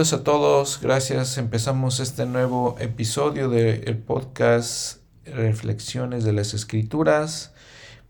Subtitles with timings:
[0.00, 0.80] Bienvenidos a todos.
[0.80, 1.36] Gracias.
[1.36, 7.52] Empezamos este nuevo episodio del podcast Reflexiones de las Escrituras.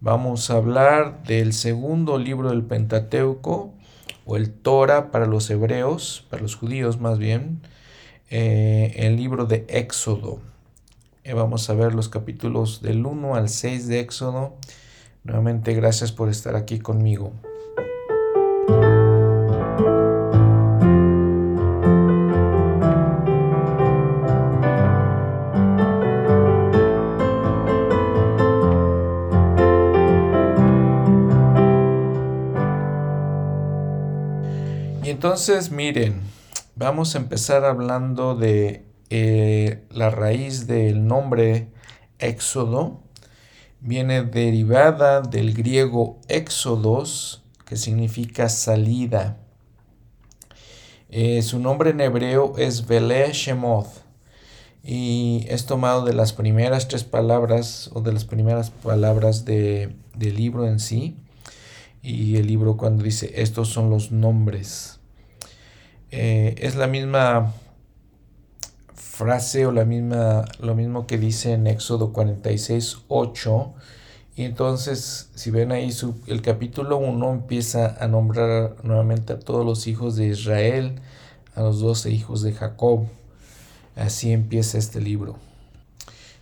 [0.01, 3.75] Vamos a hablar del segundo libro del Pentateuco,
[4.25, 7.61] o el Torah para los hebreos, para los judíos más bien,
[8.31, 10.39] eh, el libro de Éxodo.
[11.25, 14.55] Eh, vamos a ver los capítulos del 1 al 6 de Éxodo.
[15.25, 17.33] Nuevamente, gracias por estar aquí conmigo.
[35.31, 36.23] Entonces, miren,
[36.75, 41.69] vamos a empezar hablando de eh, la raíz del nombre
[42.19, 43.01] Éxodo.
[43.79, 49.39] Viene derivada del griego éxodos, que significa salida.
[51.11, 54.03] Eh, su nombre en hebreo es Bele Shemoth
[54.83, 60.67] y es tomado de las primeras tres palabras o de las primeras palabras del libro
[60.67, 61.17] en sí.
[62.03, 65.00] Y el libro cuando dice estos son los nombres.
[66.11, 67.53] Eh, es la misma
[68.95, 73.75] frase o la misma, lo mismo que dice en Éxodo 46, 8.
[74.37, 75.95] Y entonces, si ven ahí,
[76.27, 81.01] el capítulo 1 empieza a nombrar nuevamente a todos los hijos de Israel,
[81.55, 83.07] a los doce hijos de Jacob.
[83.97, 85.37] Así empieza este libro.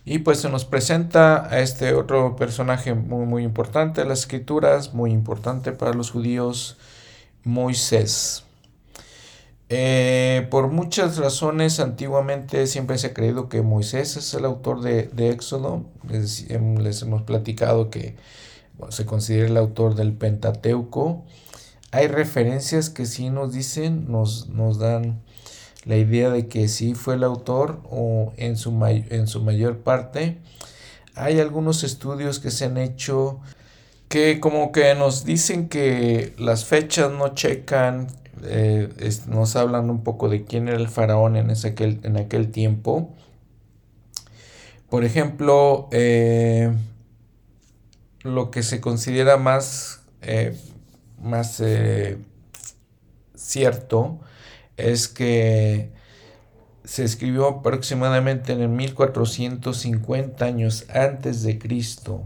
[0.05, 4.93] Y pues se nos presenta a este otro personaje muy, muy importante de las escrituras,
[4.93, 6.77] muy importante para los judíos,
[7.43, 8.45] Moisés.
[9.71, 15.29] Eh, por muchas razones, antiguamente siempre se ha creído que Moisés es el autor de,
[15.29, 15.85] Éxodo.
[16.09, 18.15] Les, hemos platicado que
[18.89, 21.23] se considera el autor del Pentateuco.
[21.91, 25.21] Hay referencias que sí nos dicen, nos, nos dan
[25.85, 30.39] la idea de que sí fue el autor o en su, en su mayor parte.
[31.13, 33.39] Hay algunos estudios que se han hecho
[34.07, 38.07] que como que nos dicen que las fechas no checan,
[38.43, 38.89] eh,
[39.27, 43.15] nos hablan un poco de quién era el faraón en, ese, aquel, en aquel tiempo.
[44.89, 46.73] Por ejemplo, eh,
[48.23, 50.57] lo que se considera más, eh,
[51.21, 51.61] más
[53.35, 54.19] cierto
[54.77, 55.91] es que
[56.83, 62.23] se escribió aproximadamente en el 1450 años antes de Cristo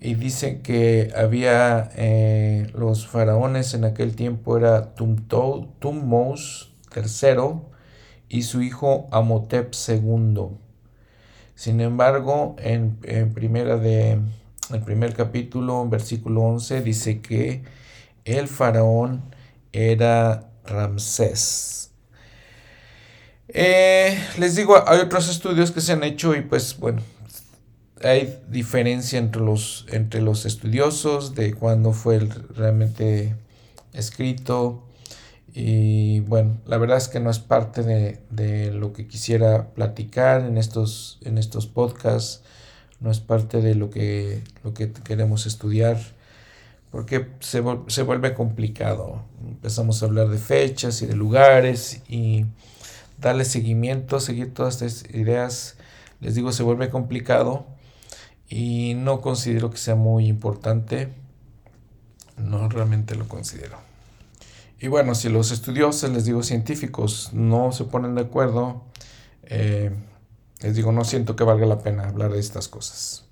[0.00, 7.60] y dice que había eh, los faraones en aquel tiempo era Tummos III
[8.30, 10.48] y su hijo Amotep II.
[11.54, 12.96] Sin embargo, en,
[13.34, 14.18] primera de
[14.72, 17.62] el primer capítulo, en versículo 11, dice que
[18.24, 19.22] el faraón
[19.72, 21.90] era Ramsés.
[23.48, 27.02] Eh, les digo, hay otros estudios que se han hecho y pues bueno,
[28.02, 32.18] hay diferencia entre los, entre los estudiosos de cuándo fue
[32.54, 33.36] realmente
[33.92, 34.82] escrito.
[35.52, 40.56] Y bueno, la verdad es que no es parte de, lo que quisiera platicar en
[40.58, 42.42] estos, en estos podcasts,
[43.00, 45.98] no es parte de lo que, lo que queremos estudiar,
[46.90, 49.22] porque se, se vuelve complicado.
[49.46, 52.46] Empezamos a hablar de fechas y de lugares y
[53.18, 55.76] darle seguimiento, seguir todas estas ideas,
[56.20, 57.66] les digo, se vuelve complicado
[58.50, 61.08] y no considero que sea muy importante.
[62.36, 63.78] No realmente lo considero.
[64.80, 68.82] Y bueno, si los estudiosos, les digo científicos, no se ponen de acuerdo,
[69.44, 69.90] eh,
[70.60, 73.24] les digo, no siento que valga la pena hablar de estas cosas.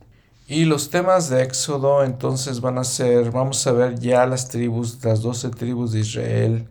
[0.47, 5.03] Y los temas de Éxodo entonces van a ser, vamos a ver ya las tribus,
[5.05, 6.69] las 12 tribus de Israel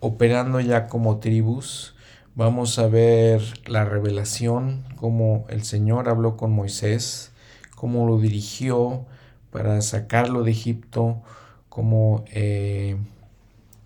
[0.00, 1.94] operando ya como tribus.
[2.34, 7.32] Vamos a ver la revelación, como el Señor habló con Moisés
[7.78, 9.06] cómo lo dirigió
[9.52, 11.22] para sacarlo de Egipto,
[11.68, 12.96] cómo eh,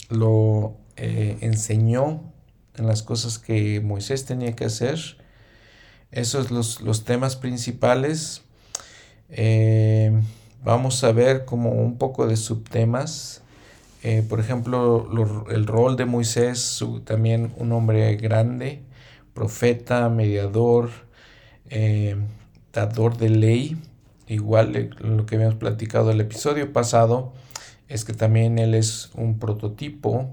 [0.09, 2.23] lo eh, enseñó
[2.79, 4.99] en las cosas que Moisés tenía que hacer.
[6.11, 8.41] Esos son los, temas principales.
[9.29, 10.11] Eh,
[10.65, 13.43] vamos a ver como un poco de subtemas.
[14.31, 15.06] por ejemplo,
[15.50, 18.81] el rol de Moisés, también un hombre grande,
[19.35, 20.89] profeta, mediador,
[22.72, 23.76] de ley,
[24.28, 27.34] igual lo que habíamos platicado el episodio pasado,
[27.88, 30.30] es que también él es un prototipo,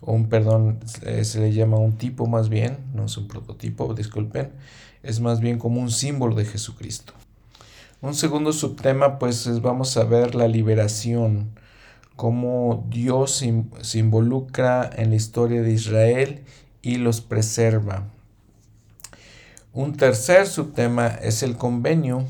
[0.00, 4.50] un, perdón, eh, se le llama un tipo más bien, no es un prototipo, disculpen,
[5.04, 7.12] es más bien como un símbolo de Jesucristo.
[8.00, 11.50] Un segundo subtema, pues vamos a ver la liberación,
[12.16, 13.44] cómo Dios
[13.82, 16.42] se involucra en la historia de Israel
[16.82, 18.08] y los preserva.
[19.74, 22.26] Un tercer subtema es el convenio.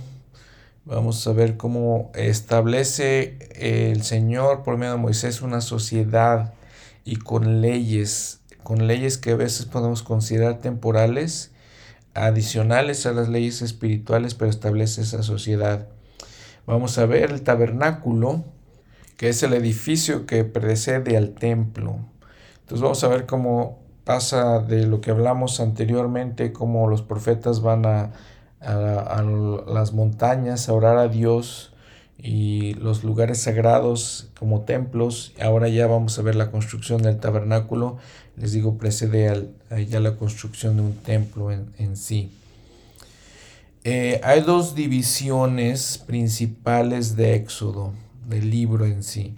[0.84, 6.54] Vamos a ver cómo establece el Señor por medio de Moisés una sociedad
[7.04, 11.50] y con leyes, con leyes que a veces podemos considerar temporales,
[12.14, 15.88] adicionales a las leyes espirituales, pero establece esa sociedad.
[16.64, 18.44] Vamos a ver el tabernáculo,
[19.16, 21.96] que es el edificio que precede al templo.
[22.60, 27.86] Entonces vamos a ver cómo pasa de lo que hablamos anteriormente, cómo los profetas van
[27.86, 28.10] a,
[29.66, 31.72] las montañas a orar a Dios
[32.18, 35.32] y los lugares sagrados como templos.
[35.40, 37.98] Ahora ya vamos a ver la construcción del tabernáculo.
[38.36, 39.50] Les digo, precede
[39.88, 42.30] ya la construcción de un templo en, sí.
[43.84, 47.92] Eh, hay dos divisiones principales de Éxodo
[48.28, 49.34] del libro en sí.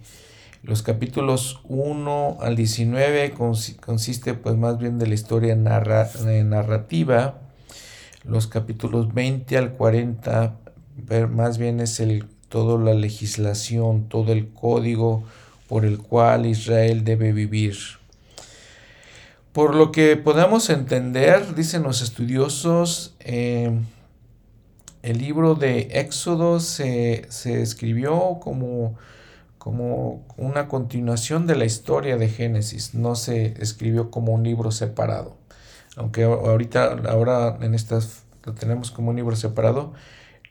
[0.65, 3.35] Los capítulos 1 al 19
[3.79, 7.39] consiste pues más bien de la historia narrativa.
[8.23, 10.57] Los capítulos 20 al 40
[11.29, 15.23] más bien es el, toda la legislación, todo el código
[15.67, 17.75] por el cual Israel debe vivir.
[19.53, 23.71] Por lo que podamos entender, dicen los estudiosos, eh,
[25.03, 27.27] el libro de Éxodo se,
[27.61, 28.95] escribió como,
[29.65, 35.37] como una continuación de la historia de Génesis, no se escribió como un libro separado.
[35.95, 39.93] Aunque ahorita, ahora en estas lo tenemos como un libro separado,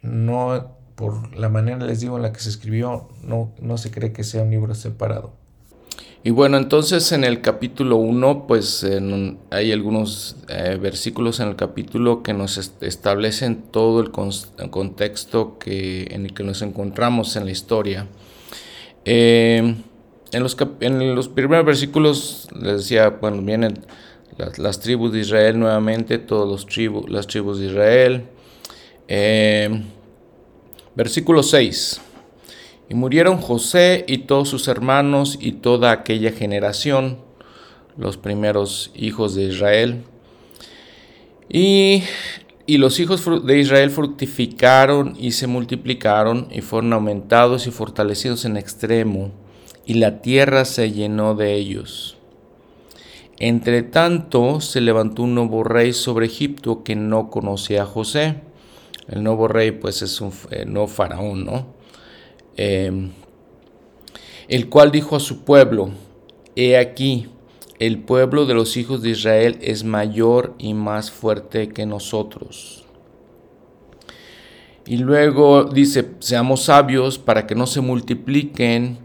[0.03, 4.13] no por la manera, les digo, en la que se escribió, no, no se cree
[4.13, 5.33] que sea un libro separado.
[6.25, 8.85] Y bueno, entonces en el capítulo 1, pues
[9.51, 16.25] hay algunos eh, versículos en el capítulo que nos establecen todo el, contexto que, en
[16.25, 18.09] el que nos encontramos en la historia.
[19.05, 19.77] Eh,
[20.33, 23.85] en, los en, los primeros versículos les decía, bueno, vienen
[24.57, 28.25] las, tribus de Israel nuevamente, todas los tribus, las tribus de Israel.
[29.09, 29.83] Eh,
[30.95, 32.01] versículo 6.
[32.89, 37.19] Y murieron José y todos sus hermanos y toda aquella generación,
[37.97, 40.05] los primeros hijos de Israel.
[41.49, 42.03] Y,
[42.67, 48.57] y, los hijos de Israel fructificaron y se multiplicaron y fueron aumentados y fortalecidos en
[48.57, 49.31] extremo,
[49.87, 52.17] y la tierra se llenó de ellos.
[53.39, 58.37] Entre tanto se levantó un nuevo rey sobre Egipto que no conocía a José.
[59.09, 60.33] El nuevo rey pues es un
[60.67, 61.67] no faraón, ¿no?
[62.57, 63.11] Em,
[64.49, 65.91] el cual dijo a su pueblo,
[66.57, 67.29] He aquí,
[67.79, 72.85] el pueblo de los hijos de Israel es mayor y más fuerte que nosotros.
[74.87, 78.99] Y luego dice, seamos sabios para que no se multipliquen,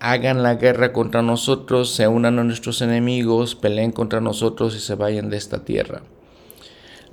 [0.00, 4.96] hagan la guerra contra nosotros, se unan a nuestros enemigos, peleen contra nosotros y se
[4.96, 6.02] vayan de esta tierra.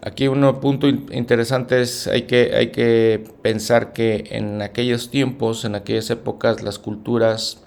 [0.04, 5.76] Aquí un punto interesante es, hay que, hay que pensar que en aquellos tiempos, en
[5.76, 7.64] aquellas épocas, las culturas,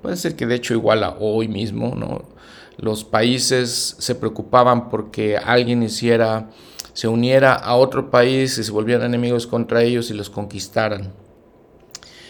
[0.00, 2.35] puede ser que de hecho igual a hoy mismo, ¿no?
[2.78, 6.50] Los países se preocupaban porque alguien hiciera,
[6.92, 11.12] se uniera a otro país y se volvieran enemigos contra ellos y los conquistaran.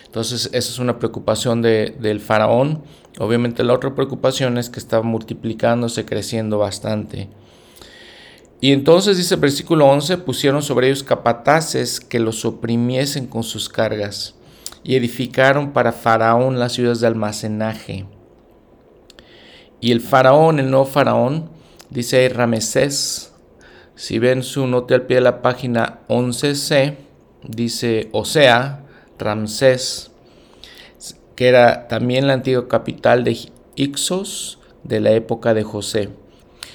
[0.07, 2.85] Entonces esa es una preocupación del faraón.
[3.19, 7.29] Obviamente la otra preocupación es que estaba multiplicándose, creciendo bastante.
[8.61, 13.69] Y entonces dice el versículo 11, pusieron sobre ellos capataces que los oprimiesen con sus
[13.69, 14.35] cargas
[14.83, 18.07] y edificaron para Faraón las ciudades de almacenaje.
[19.81, 21.51] Y el Faraón, el nuevo Faraón,
[21.91, 23.33] dice Ramesés,
[23.95, 26.97] si ven su nota al pie de la página 11c,
[27.43, 28.85] dice Osea,
[29.19, 30.11] Ramsés,
[31.35, 33.39] que era también la antigua capital de
[33.77, 36.11] Ixos de la época de José.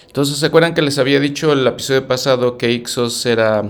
[0.07, 3.63] Entonces, ¿se acuerdan que les había dicho el episodio pasado que Ixos era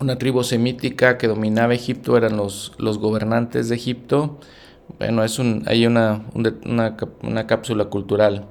[0.00, 4.38] una tribu semítica que dominaba Egipto, eran los, los gobernantes de Egipto?
[4.98, 8.46] Bueno, es un, hay una, una, cápsula cultural.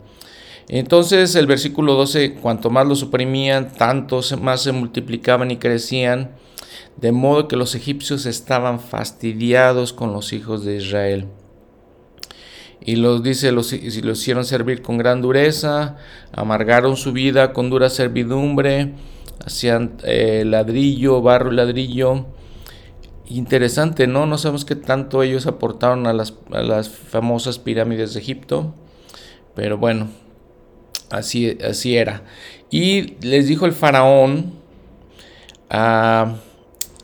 [0.69, 6.31] Entonces el versículo 12, cuanto más los suprimían, tanto más se multiplicaban y crecían,
[6.97, 11.27] de modo que los egipcios estaban fastidiados con los hijos de Israel
[12.87, 15.97] y los dice, los, los hicieron servir con gran dureza,
[16.31, 18.93] amargaron su vida con dura servidumbre,
[19.45, 22.27] hacían eh, ladrillo, barro y ladrillo.
[23.29, 24.25] Interesante, ¿no?
[24.25, 26.31] No sabemos qué tanto ellos aportaron a las,
[26.89, 28.73] famosas pirámides de Egipto,
[29.53, 30.07] pero bueno,
[31.09, 32.23] así, así era.
[32.69, 34.53] Y les dijo el faraón,
[35.69, 36.35] ah,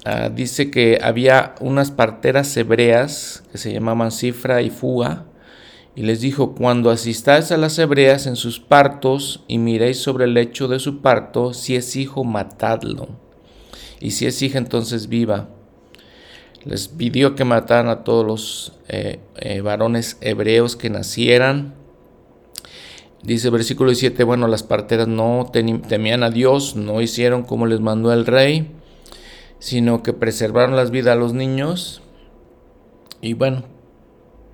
[0.06, 5.26] ah, dice que había unas parteras hebreas que se llamaban Cifra y Fuga,
[5.96, 10.34] Y les dijo, cuando asistáis a las hebreas en sus partos y miréis sobre el
[10.34, 13.10] lecho de su parto, si es hijo, matadlo.
[14.00, 15.50] Y si es hija, entonces viva.
[16.66, 21.74] Les pidió que mataran a todos los eh, eh, varones hebreos que nacieran.
[23.22, 28.12] Dice versículo 17, bueno, las parteras no temían a Dios, no hicieron como les mandó
[28.12, 28.72] el rey,
[29.60, 32.02] sino que preservaron las vidas a los niños.
[33.22, 33.64] Y bueno,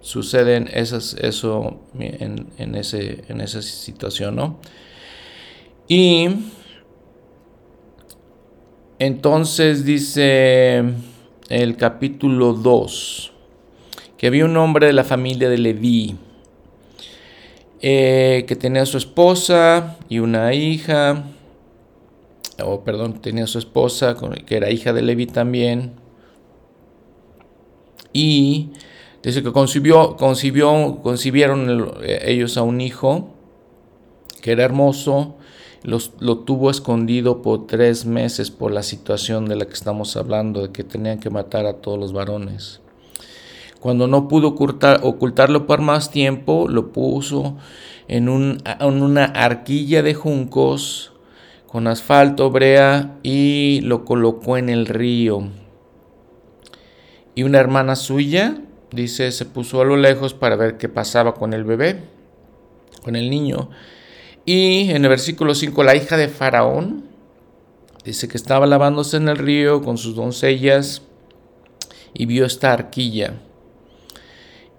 [0.01, 4.60] suceden esas, eso en, ese, en esa situación, ¿no?
[5.88, 6.30] Y
[9.00, 10.84] entonces dice
[11.50, 13.32] el capítulo 2,
[14.18, 16.15] que había un hombre de la familia de Leví,
[17.82, 21.25] eh, que tenía su esposa y una hija,
[22.63, 24.15] o perdón, tenía su esposa,
[24.46, 25.94] que era hija de Leví también,
[28.13, 28.72] y
[29.24, 33.34] Dice que concibió, concibió, concibieron eh, ellos a un hijo
[34.41, 35.36] que era hermoso,
[35.83, 40.71] lo tuvo escondido por tres meses por la situación de la que estamos hablando, de
[40.71, 42.81] que tenían que matar a todos los varones.
[43.79, 47.55] Cuando no pudo ocultar, ocultarlo por más tiempo, lo puso
[48.07, 51.13] en, un, en una arquilla de juncos
[51.67, 55.48] con asfalto, brea y lo colocó en el río.
[57.36, 61.53] Y una hermana suya Dice, se puso a lo lejos para ver qué pasaba con
[61.53, 62.01] el bebé,
[63.03, 63.69] con el niño.
[64.51, 67.03] Y en el versículo 5, la hija de Faraón,
[68.03, 71.03] dice que estaba lavándose en el río con sus doncellas
[72.15, 73.36] y vio esta arquilla.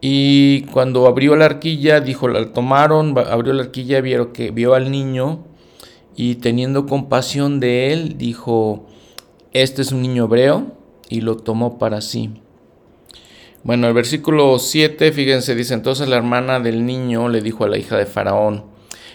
[0.01, 4.91] Y cuando abrió la arquilla, dijo, la tomaron, abrió la arquilla, vieron que vio al
[4.91, 5.45] niño
[6.17, 8.89] y teniendo compasión de él, dijo,
[9.53, 10.73] este es un niño hebreo
[11.09, 12.31] y lo tomó para sí.
[13.63, 17.79] Bueno, el versículo 7, fíjense, dice, entonces la hermana del niño le dijo a la
[17.79, 18.70] hija de Faraón,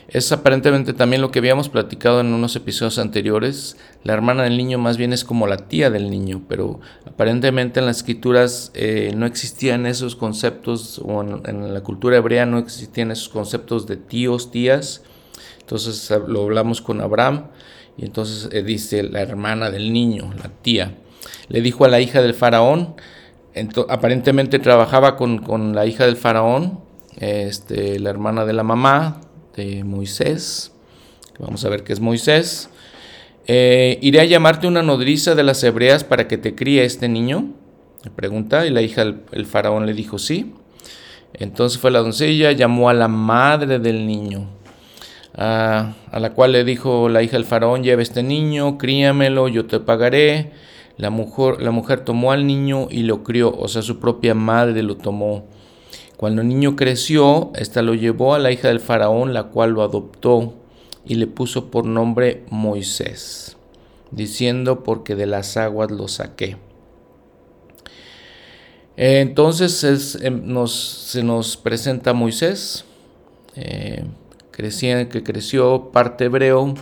[0.07, 4.77] es aparentemente también lo que habíamos platicado en unos episodios anteriores, la hermana del niño
[4.77, 9.25] más bien es como la tía del niño, pero aparentemente en las escrituras eh, no
[9.25, 15.03] existían esos conceptos, o en, la cultura hebrea no existían esos conceptos de tíos, tías,
[15.61, 17.47] entonces lo hablamos con Abraham,
[17.97, 20.95] y entonces eh, dice la hermana del niño, la tía,
[21.47, 22.95] le dijo a la hija del faraón,
[23.89, 26.81] aparentemente trabajaba con, la hija del faraón,
[27.17, 29.21] este, la hermana de la mamá
[29.55, 30.71] de Moisés.
[31.39, 32.69] Vamos a ver qué es Moisés.
[33.47, 37.53] Eh, ¿Iré a llamarte una nodriza de las hebreas para que te críe este niño?
[38.03, 40.53] Le pregunta, y la hija del faraón le dijo sí.
[41.33, 44.47] Entonces fue la doncella, llamó a la madre del niño,
[45.35, 49.65] a, a la cual le dijo la hija del faraón, lleva este niño, críamelo, yo
[49.65, 50.51] te pagaré.
[50.97, 54.81] La mujer, la mujer tomó al niño y lo crió, o sea, su propia madre
[54.81, 55.45] lo tomó.
[56.17, 59.81] Cuando el niño creció, ésta lo llevó a la hija del faraón, la cual lo
[59.81, 60.53] adoptó
[61.05, 63.57] y le puso por nombre Moisés,
[64.11, 66.57] diciendo, porque de las aguas lo saqué.
[68.97, 72.85] Entonces em, se nos presenta Moisés,
[73.55, 74.05] eh,
[74.51, 76.75] que creció parte hebreo,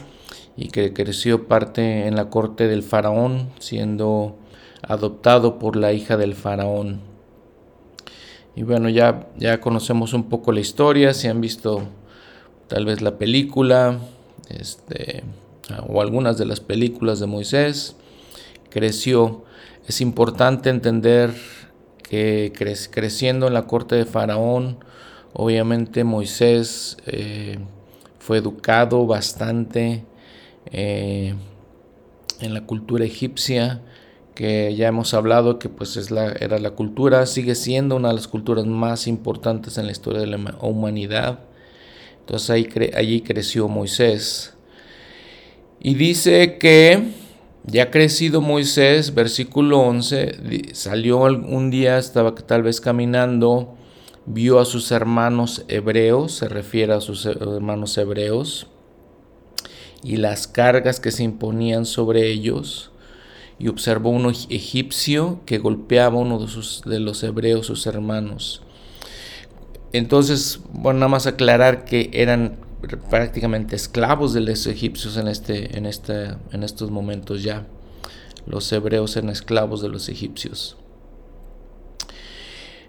[0.55, 4.37] y que creció parte en la corte del faraón, siendo
[4.81, 7.12] adoptado por la hija del faraón.
[8.55, 11.83] Y bueno, ya, ya conocemos un poco la historia, si han visto
[12.67, 13.99] tal vez la película,
[14.49, 15.23] este,
[15.87, 17.95] o algunas de las películas de Moisés,
[18.69, 19.43] creció.
[19.87, 21.33] Es importante entender
[22.03, 22.53] que
[22.91, 24.77] creciendo en la corte de Faraón,
[25.33, 27.57] obviamente Moisés eh,
[28.19, 30.05] fue educado bastante
[30.71, 31.33] eh,
[32.39, 33.81] en la cultura egipcia,
[34.35, 38.15] que ya hemos hablado que pues es la, era la cultura, sigue siendo una de
[38.15, 41.39] las culturas más importantes en la historia de la humanidad.
[42.19, 44.53] Entonces ahí allí creció Moisés.
[45.79, 47.11] Y dice que
[47.65, 53.75] ya crecido Moisés, versículo 11, salió un día, estaba tal vez caminando,
[54.25, 58.67] vio a sus hermanos hebreos, se refiere a sus hermanos hebreos,
[60.03, 62.91] y las cargas que se imponían sobre ellos,
[63.63, 68.61] y observó uno egipcio que golpeaba a uno de, sus, de los hebreos, sus hermanos.
[69.93, 72.57] Entonces, bueno, nada más aclarar que eran
[73.09, 77.65] prácticamente esclavos de los egipcios en, este, en, en estos momentos ya.
[78.45, 80.75] Los hebreos eran esclavos de los egipcios.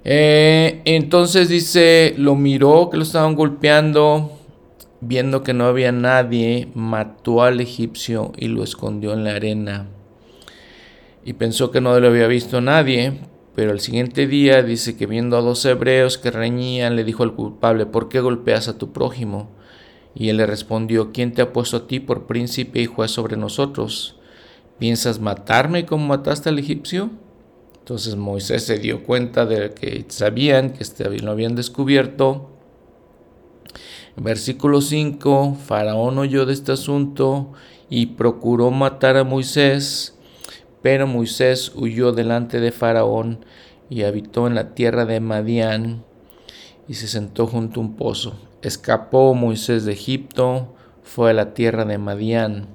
[0.03, 4.33] Eh, entonces dice, lo miró que lo estaban golpeando,
[5.01, 9.87] viendo que no había nadie, mató al egipcio y lo escondió en la arena.
[11.25, 13.21] Y pensó que no lo había visto nadie,
[13.55, 17.35] Pero el siguiente día dice que viendo a dos hebreos que reñían, le dijo al
[17.37, 19.49] culpable, ¿por qué golpeas a tu prójimo?
[20.13, 23.37] Y él le respondió, ¿quién te ha puesto a ti por príncipe y juez sobre
[23.37, 24.17] nosotros?
[24.81, 27.11] ¿Piensas matarme como mataste al egipcio?
[27.79, 32.51] Entonces Moisés se dio cuenta de que sabían que este lo habían descubierto.
[34.17, 37.53] Versículo 5, Faraón oyó de este asunto
[37.91, 40.14] y procuró matar a Moisés,
[40.85, 43.47] pero Moisés huyó delante de Faraón
[43.89, 46.05] y habitó en la tierra de Madián
[46.87, 48.39] y se sentó junto a un pozo.
[48.61, 52.67] Escapó Moisés de Egipto, fue a la tierra de Madián,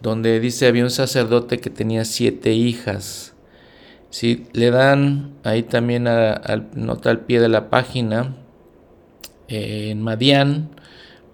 [0.00, 3.34] donde dice había un sacerdote que tenía siete hijas.
[4.08, 8.34] Si le dan ahí también nota al pie de la página,
[9.48, 10.70] eh, en Madián,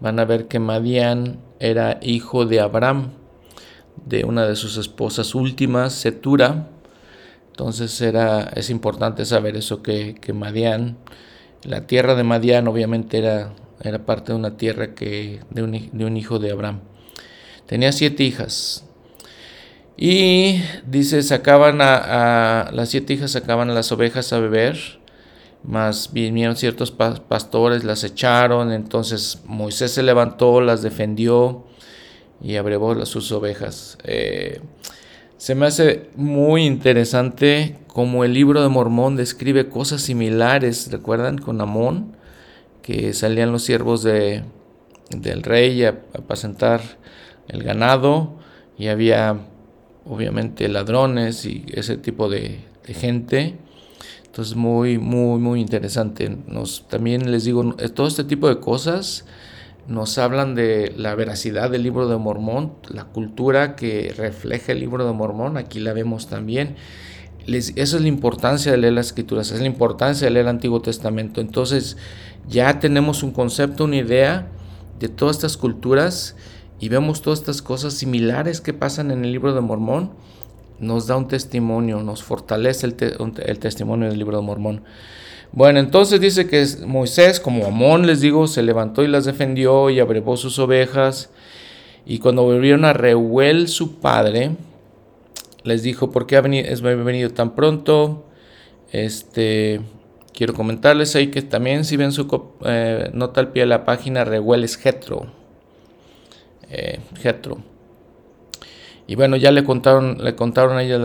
[0.00, 3.12] van a ver que Madián era hijo de Abraham,
[4.06, 6.68] de una de sus esposas últimas, Setura.
[7.50, 10.96] Entonces era, es importante saber eso, que, que Madián,
[11.62, 16.38] la tierra de Madián obviamente era, era parte de una tierra que, de, un, hijo
[16.38, 16.80] de Abraham.
[17.66, 18.84] Tenía siete hijas,
[19.96, 24.76] y dice, sacaban a, las siete hijas sacaban a las ovejas a beber,
[25.64, 31.64] mas vinieron ciertos pastores, las echaron, entonces Moisés se levantó, las defendió
[32.42, 33.98] y abrevó sus ovejas.
[34.04, 34.60] Eh,
[35.36, 41.38] se me hace muy interesante cómo el libro de Mormón describe cosas similares, ¿recuerdan?
[41.38, 42.16] Con Amón,
[42.82, 44.44] que salían los siervos de,
[45.10, 46.80] del rey a apacentar
[47.48, 48.34] el ganado
[48.78, 49.38] y había
[50.04, 53.56] obviamente ladrones y ese tipo de, gente.
[54.26, 56.36] Entonces muy, muy, muy interesante.
[56.46, 59.24] Nos, también les digo, todo este tipo de cosas
[59.88, 65.06] nos hablan de la veracidad del libro de Mormón, la cultura que refleja el libro
[65.06, 66.76] de Mormón, aquí la vemos también.
[67.46, 70.82] Esa es la importancia de leer las escrituras, es la importancia de leer el Antiguo
[70.82, 71.40] Testamento.
[71.40, 71.96] Entonces
[72.48, 74.48] ya tenemos un concepto, una idea
[74.98, 76.34] de todas estas culturas
[76.80, 80.10] y vemos todas estas cosas similares que pasan en el libro de Mormón,
[80.78, 84.82] nos da un testimonio, nos fortalece el, testimonio del libro de Mormón.
[85.52, 90.00] Bueno, entonces dice que Moisés, como Amón les digo, se levantó y las defendió y
[90.00, 91.30] abrevó sus ovejas.
[92.04, 94.52] Y cuando volvieron a Reuel, su padre,
[95.64, 98.26] les dijo, ¿por qué ha venido, tan pronto?
[98.92, 99.80] Este,
[100.32, 102.28] quiero comentarles ahí que también si ven su
[102.64, 105.26] eh, nota al pie de la página, Reuel es Jetro
[106.70, 107.00] eh,
[109.08, 110.98] Y bueno, ya le contaron, le contaron a ella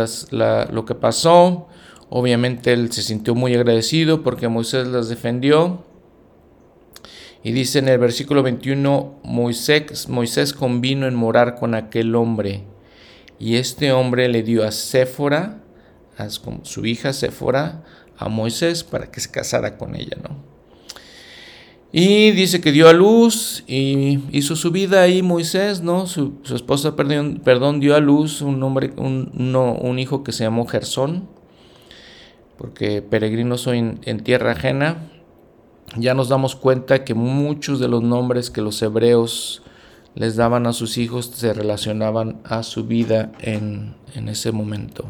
[0.71, 1.67] lo que pasó.
[2.13, 5.86] Obviamente él se sintió muy agradecido porque Moisés las defendió.
[7.41, 12.65] Y dice en el versículo 21, Moisés, Moisés convino en morar con aquel hombre.
[13.39, 15.63] Y este hombre le dio a Séfora,
[16.17, 17.86] a su hija Séfora,
[18.17, 20.36] a Moisés para que se casara con ella, ¿no?
[21.93, 26.08] Y dice que dio a luz y hizo su vida ahí Moisés, ¿no?
[26.08, 31.40] Su, esposa, perdón, dio a luz un, hombre, un, un hijo que se llamó Gersón,
[32.62, 35.10] porque peregrino soy en, tierra ajena.
[35.97, 39.63] Ya nos damos cuenta que muchos de los nombres que los hebreos
[40.13, 45.10] les daban a sus hijos se relacionaban a su vida en, en ese momento.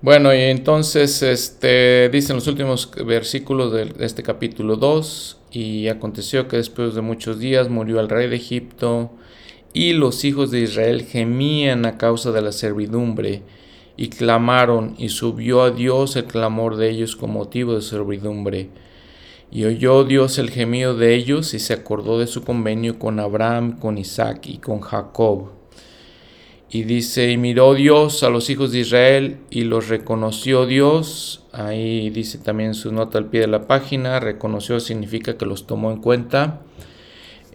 [0.00, 6.56] Bueno, y entonces este, dicen los últimos versículos de este capítulo 2, y aconteció que
[6.56, 9.10] después de muchos días murió el rey de Egipto,
[9.74, 13.42] y los hijos de Israel gemían a causa de la servidumbre,
[13.96, 18.70] y clamaron, y subió a Dios el clamor de ellos con motivo de servidumbre.
[19.50, 23.78] Y oyó Dios el gemido de ellos, y se acordó de su convenio con Abraham,
[23.78, 25.56] con Isaac y con Jacob
[26.68, 31.44] y dice, y miró Dios a los hijos de Israel y los reconoció Dios.
[31.52, 34.18] Ahí dice también su nota al pie de la página.
[34.18, 36.62] Reconoció significa que los tomó en cuenta.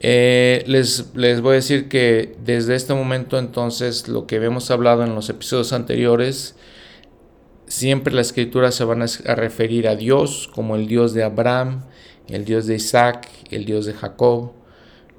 [0.03, 5.03] Eh, les, les voy a decir que desde este momento entonces lo que hemos hablado
[5.03, 6.55] en los episodios anteriores,
[7.67, 11.85] siempre la escritura se van a referir a Dios como el Dios de Abraham,
[12.27, 14.53] el Dios de Isaac, el Dios de Jacob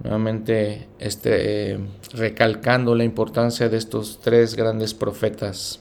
[0.02, 1.78] nuevamente este,
[2.12, 5.80] recalcando la importancia de estos tres grandes profetas.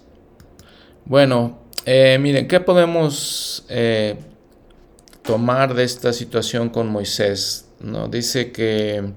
[1.06, 4.16] Bueno, eh, miren, ¿qué podemos eh,
[5.24, 7.68] tomar de esta situación con Moisés?
[7.84, 8.08] ¿No?
[8.08, 9.14] Dice que,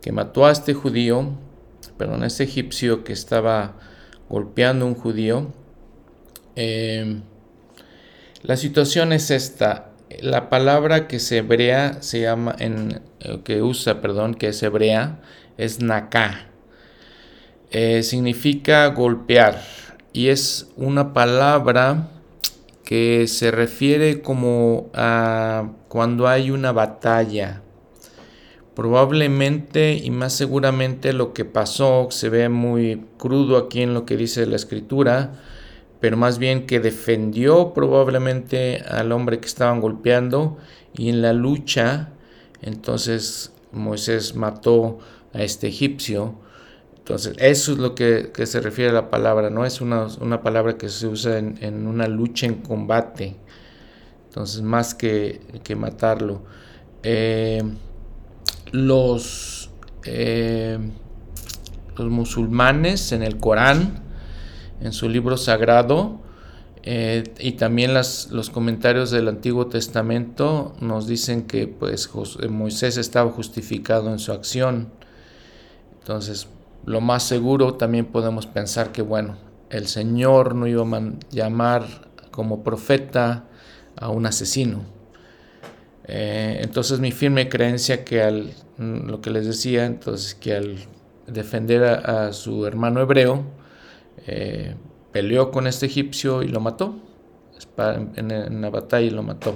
[0.00, 1.38] que mató a este judío,
[1.96, 3.76] perdón, a este egipcio que estaba
[4.28, 5.52] golpeando a un judío.
[6.56, 7.20] Eh,
[8.42, 14.00] la situación es esta la palabra que se hebrea se llama en eh, que usa,
[14.00, 15.20] perdón, que es hebrea
[15.56, 16.48] es naká.
[17.70, 19.62] Eh, significa golpear
[20.12, 22.08] y es una palabra
[22.84, 27.62] que se refiere como a cuando hay una batalla.
[28.76, 34.16] Probablemente y más seguramente lo que pasó se ve muy crudo aquí en lo que
[34.16, 35.32] dice la escritura,
[35.98, 40.58] pero más bien que defendió probablemente al hombre que estaban golpeando
[40.94, 42.10] y en la lucha
[42.60, 44.98] entonces Moisés mató
[45.32, 46.34] a este egipcio.
[46.98, 50.08] Entonces, eso es lo que, se refiere a la palabra, no es una,
[50.42, 53.36] palabra que se usa en, una lucha en combate.
[54.28, 55.40] Entonces, más que,
[55.76, 56.42] matarlo.
[57.02, 57.62] Eh,
[58.76, 59.70] los,
[60.04, 60.78] eh,
[61.96, 64.02] los musulmanes en el Corán,
[64.80, 66.20] en su libro sagrado,
[66.82, 72.10] eh, y también las, los comentarios del Antiguo Testamento nos dicen que pues,
[72.40, 74.92] eh, Moisés estaba justificado en su acción.
[76.00, 76.46] Entonces,
[76.84, 79.36] lo más seguro también podemos pensar que, bueno,
[79.70, 83.46] el Señor no iba a llamar como profeta
[83.96, 84.95] a un asesino.
[86.06, 90.76] Eh, entonces mi firme creencia que al, mm, lo que les decía, entonces que al
[91.26, 93.44] defender a, su hermano hebreo,
[95.12, 96.94] peleó con este egipcio y lo mató.
[98.16, 99.54] En, la batalla y lo mató.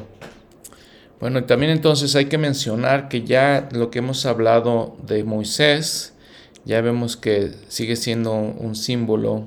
[1.20, 6.14] Bueno, y también entonces hay que mencionar que ya lo que hemos hablado de Moisés,
[6.64, 9.46] ya vemos que sigue siendo un símbolo,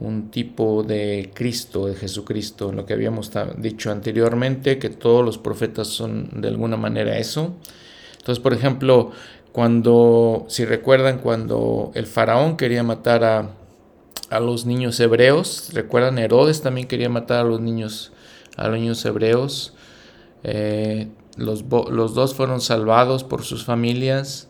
[0.00, 5.88] un tipo de Cristo, de Jesucristo, lo que habíamos dicho anteriormente, que todos los profetas
[5.88, 7.54] son de alguna manera eso.
[8.18, 9.12] Entonces, por ejemplo,
[9.52, 13.50] cuando, si recuerdan, cuando el faraón quería matar a,
[14.30, 15.70] a los niños hebreos.
[15.74, 18.12] Recuerdan, Herodes también quería matar a los niños,
[18.56, 19.74] a los niños hebreos.
[20.44, 24.48] Eh, los, dos fueron salvados por sus familias.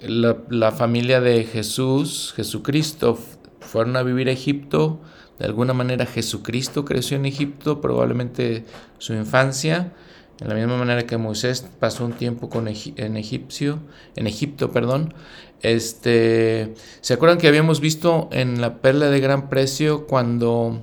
[0.00, 3.18] La, familia de Jesús, Jesucristo,
[3.66, 5.00] fueron a vivir a Egipto.
[5.38, 8.64] De alguna manera Jesucristo creció en Egipto, probablemente
[8.98, 9.92] su infancia.
[10.40, 13.78] En la misma manera que Moisés pasó un tiempo con en, egipcio,
[14.16, 15.14] en Egipto, perdón,
[15.62, 20.82] este, ¿se acuerdan que habíamos visto en la perla de gran precio cuando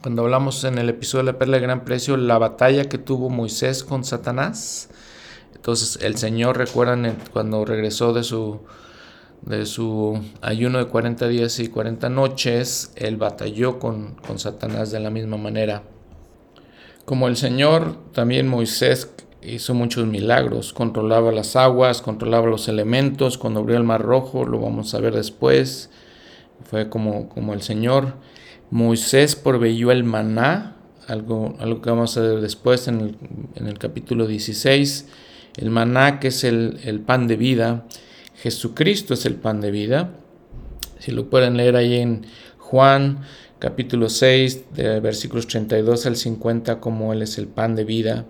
[0.00, 3.28] cuando hablamos en el episodio de la perla de gran precio la batalla que tuvo
[3.28, 4.88] Moisés con Satanás?
[5.54, 8.60] Entonces, el Señor, recuerdan cuando regresó de su
[9.42, 15.00] de su ayuno de 40 días y 40 noches, él batalló con, con Satanás de
[15.00, 15.82] la misma manera.
[17.04, 19.10] Como el Señor, también Moisés
[19.42, 24.60] hizo muchos milagros, controlaba las aguas, controlaba los elementos, cuando abrió el mar rojo, lo
[24.60, 25.90] vamos a ver después,
[26.64, 28.14] fue como, como el Señor.
[28.70, 33.16] Moisés proveyó el maná, algo, algo que vamos a ver después en
[33.54, 35.08] el, capítulo 16,
[35.56, 37.86] el maná que es el, el, pan de vida,
[38.42, 40.14] Jesucristo es el pan de vida,
[40.98, 42.26] si lo pueden leer ahí en
[42.58, 43.20] Juan
[43.58, 48.26] capítulo 6, de versículos 32 al 50, como Él es el pan de vida.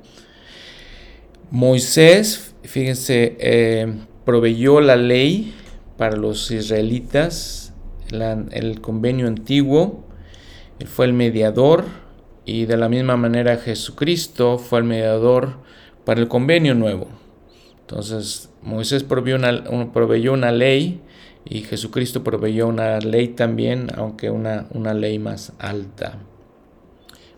[1.50, 3.94] Moisés, fíjense, eh,
[4.24, 5.54] proveyó la ley
[5.96, 7.74] para los israelitas,
[8.10, 10.04] el convenio antiguo,
[10.78, 11.84] él fue el mediador
[12.44, 15.56] y de la misma manera Jesucristo fue el mediador
[16.04, 17.08] para el convenio nuevo.
[17.80, 19.36] Entonces Moisés proveyó
[20.32, 21.00] una, ley
[21.44, 26.18] y Jesucristo proveyó una ley también, aunque una, una ley más alta.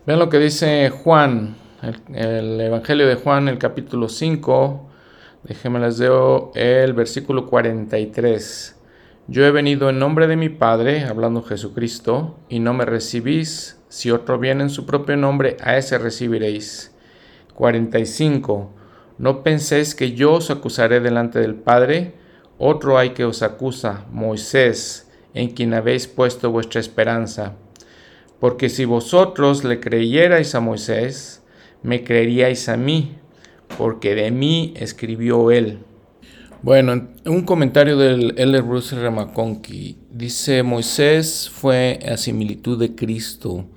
[0.05, 1.55] Vean lo que dice Juan
[2.13, 4.89] el, Evangelio de Juan, el capítulo 5,
[5.43, 8.75] déjenme les leo el versículo 43.
[9.27, 13.79] Yo he venido en nombre de mi Padre, hablando Jesucristo, y no me recibís.
[13.87, 16.95] Si otro viene en su propio nombre, a ese recibiréis.
[17.55, 18.71] 45.
[19.21, 22.15] No penséis que yo os acusaré delante del Padre.
[22.57, 27.53] Otro hay que os acusa, Moisés, en quien habéis puesto vuestra esperanza.
[28.39, 31.43] Porque si vosotros le creyerais a Moisés,
[31.83, 33.15] me creeríais a mí,
[33.77, 35.77] porque de mí escribió él.
[36.63, 38.59] Bueno, un comentario del L.
[38.61, 43.67] Bruce Ramaconqui dice: Moisés fue a similitud de Cristo,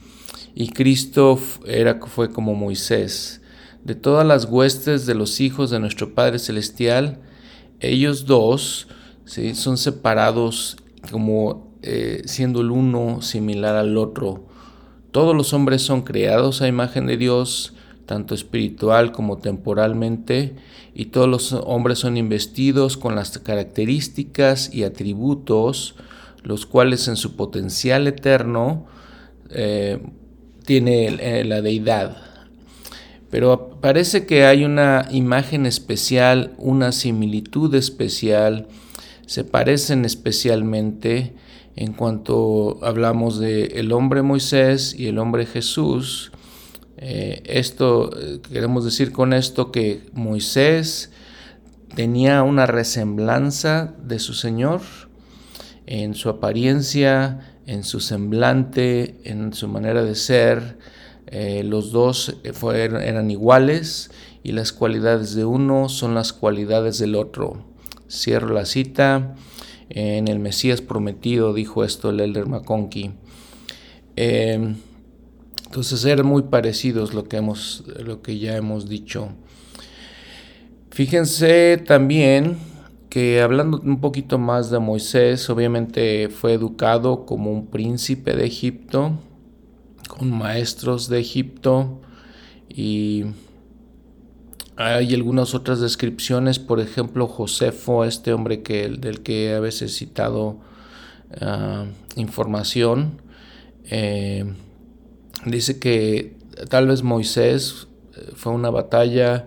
[0.54, 3.42] y Cristo era, fue como Moisés.
[3.84, 7.18] De todas las huestes de los hijos de nuestro Padre Celestial,
[7.80, 8.88] ellos dos
[9.26, 9.54] ¿sí?
[9.54, 10.78] son separados
[11.10, 14.46] como eh, siendo el uno similar al otro.
[15.10, 17.74] Todos los hombres son creados a imagen de Dios,
[18.06, 20.56] tanto espiritual como temporalmente,
[20.94, 25.94] y todos los hombres son investidos con las características y atributos,
[26.42, 28.86] los cuales en su potencial eterno
[29.50, 30.00] eh,
[30.64, 32.33] tiene eh, la deidad.
[33.34, 38.68] Pero parece que hay una imagen especial, una similitud especial,
[39.26, 41.32] se parecen especialmente
[41.74, 46.30] en cuanto hablamos de el hombre Moisés y el hombre Jesús,
[46.96, 51.10] Eh, esto, eh, queremos decir con esto que Moisés
[51.96, 54.80] tenía una resemblanza de su Señor
[55.86, 60.78] en su apariencia, en su semblante, en su manera de ser.
[61.26, 64.10] Eh, los dos fueron, eran iguales
[64.42, 67.64] y las cualidades de uno son las cualidades del otro.
[68.10, 69.34] Cierro la cita.
[69.88, 73.12] En el Mesías prometido dijo esto el Elder McConkie.
[74.16, 74.74] Eh,
[75.66, 79.30] entonces eran muy parecidos lo que, hemos, lo que ya hemos dicho.
[80.90, 82.56] Fíjense también
[83.08, 89.18] que hablando un poquito más de Moisés, obviamente fue educado como un príncipe de Egipto,
[90.08, 92.00] con maestros de Egipto
[92.68, 93.24] y
[94.76, 100.58] hay algunas otras descripciones, por ejemplo, Josefo, este hombre que, del que a veces citado
[101.40, 101.84] ah,
[102.16, 103.20] información,
[103.84, 104.44] eh,
[105.46, 106.36] dice que
[106.68, 107.86] tal vez Moisés
[108.16, 109.46] eh, fue una batalla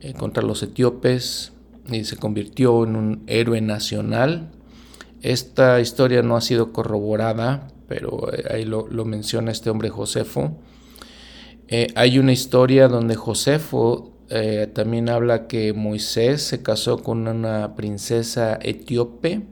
[0.00, 1.52] eh, contra los etíopes
[1.90, 4.50] y se convirtió en un héroe nacional.
[5.20, 10.58] Esta historia no ha sido corroborada, pero ahí lo, menciona este hombre Josefo.
[11.94, 18.58] hay una historia donde Josefo eh, también habla que Moisés se casó con una princesa
[18.62, 19.42] etíope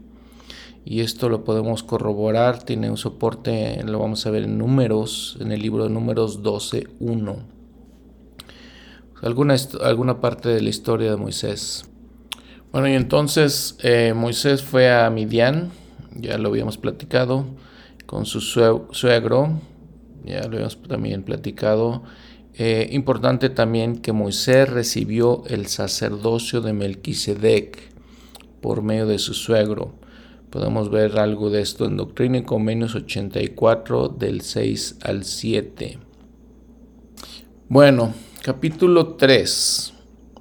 [0.86, 5.52] y esto lo podemos corroborar, tiene un soporte, lo vamos a ver en números, en
[5.52, 7.36] el libro de números 12.1.
[9.20, 11.84] Alguna, alguna parte de la historia de Moisés.
[12.72, 15.70] Bueno, y entonces eh, Moisés fue a Midian,
[16.14, 17.44] ya lo habíamos platicado,
[18.10, 19.60] con su suegro,
[20.24, 22.02] ya lo habíamos también platicado,
[22.54, 27.78] eh, importante también que Moisés recibió el sacerdocio de Melquisedec
[28.60, 29.92] por medio de su suegro.
[30.50, 35.98] Podemos ver algo de esto en Doctrina y Convenios 84 del 6 al 7.
[37.68, 39.92] Bueno, capítulo 3.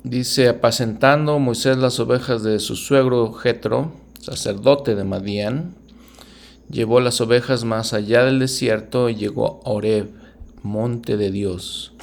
[0.03, 5.75] Dice, apacentando Moisés las ovejas de su suegro Jetro, sacerdote de Madián,
[6.69, 10.09] llevó las ovejas más allá del desierto y llegó a Oreb,
[10.63, 11.93] monte de Dios.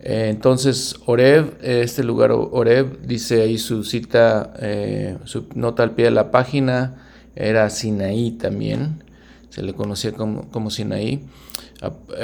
[0.00, 6.06] Eh, entonces, Oreb, este lugar Oreb, dice ahí su cita, eh, su nota al pie
[6.06, 9.04] de la página, era Sinaí también,
[9.48, 11.24] se le conocía como, como Sinaí.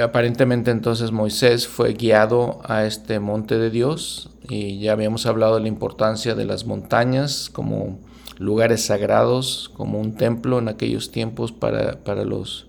[0.00, 5.62] Aparentemente entonces Moisés fue guiado a este monte de Dios y ya habíamos hablado de
[5.62, 7.98] la importancia de las montañas como
[8.38, 12.68] lugares sagrados, como un templo en aquellos tiempos para, para los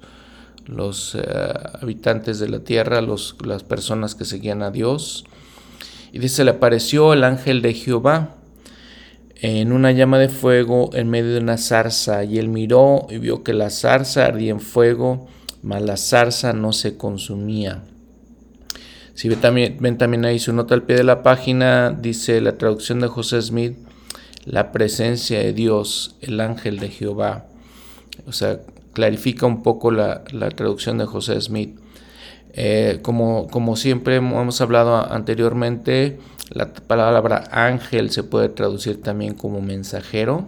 [0.70, 1.22] los eh,
[1.82, 5.26] habitantes de la tierra, los, las personas que seguían a Dios.
[6.12, 8.36] Y dice, le apareció el ángel de Jehová
[9.42, 13.44] en una llama de fuego en medio de una zarza, y él miró y vio
[13.44, 15.28] que la zarza ardía en fuego,
[15.62, 17.84] mas la zarza no se consumía.
[19.14, 22.58] Si ven también, ven también ahí su nota al pie de la página, dice la
[22.58, 23.78] traducción de José Smith,
[24.46, 27.46] la presencia de Dios, el ángel de Jehová.
[28.26, 28.60] O sea,
[28.94, 30.24] clarifica un poco la,
[30.56, 31.78] traducción de José Smith.
[32.54, 39.62] Eh, como, como, siempre hemos hablado anteriormente, la palabra ángel se puede traducir también como
[39.62, 40.48] mensajero.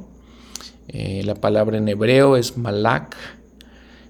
[0.88, 3.16] Eh, la palabra en hebreo es malak,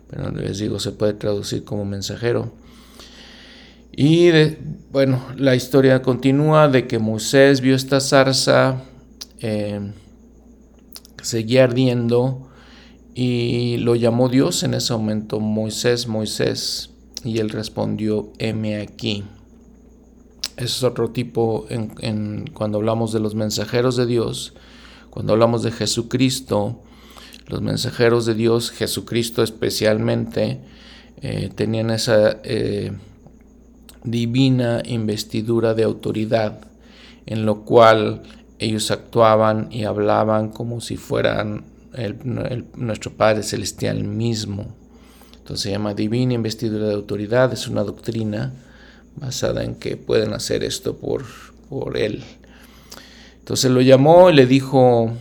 [0.09, 2.51] pero les digo, se puede traducir como mensajero.
[3.91, 4.31] Y
[4.91, 8.81] bueno, la historia continúa de que Moisés vio esta zarza,
[9.41, 9.91] eh,
[11.21, 12.47] seguía ardiendo,
[13.13, 16.91] y lo llamó Dios en ese momento, Moisés, Moisés,
[17.23, 19.23] y él respondió, heme aquí.
[20.55, 21.65] Ese es otro tipo
[22.53, 24.53] cuando hablamos de los mensajeros de Dios,
[25.09, 26.81] cuando hablamos de Jesucristo,
[27.47, 30.61] los mensajeros de Dios, Jesucristo especialmente,
[31.21, 32.93] eh, tenían esa eh,
[34.03, 36.61] divina investidura de autoridad,
[37.25, 38.23] en lo cual
[38.61, 41.65] ellos actuaban y hablaban como si fueran
[42.75, 44.67] nuestro Padre Celestial mismo.
[45.39, 48.53] Entonces se llama divina investidura de autoridad, es una doctrina
[49.15, 51.25] basada en que pueden hacer esto por,
[51.69, 52.23] por Él.
[53.39, 55.11] Entonces lo llamó y le dijo,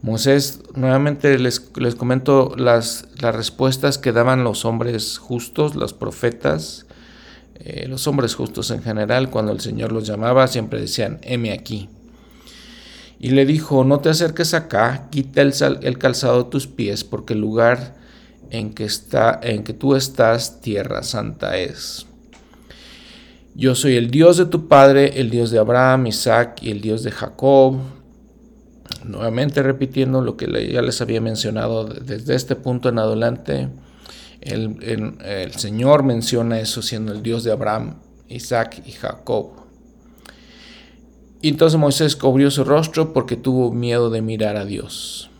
[0.00, 6.86] Moisés, nuevamente les, les comento las, las, respuestas que daban los hombres justos, los profetas,
[7.56, 11.90] eh, los hombres justos en general, cuando el Señor los llamaba, siempre decían, heme aquí
[13.22, 17.40] y le dijo, no te acerques acá, quita el, calzado de tus pies, porque el
[17.40, 17.94] lugar
[18.48, 22.06] en que, está, en que tú estás, tierra santa es.
[23.54, 27.02] Yo soy el Dios de tu padre, el Dios de Abraham, Isaac y el Dios
[27.02, 27.76] de Jacob.
[29.04, 33.68] Nuevamente repitiendo lo que ya les había mencionado desde este punto en adelante,
[34.40, 34.78] el,
[35.22, 37.96] el Señor menciona eso siendo el Dios de Abraham,
[38.30, 39.59] Isaac y Jacob.
[41.42, 45.30] Y entonces Moisés cubrió su rostro porque tuvo miedo de mirar a Dios.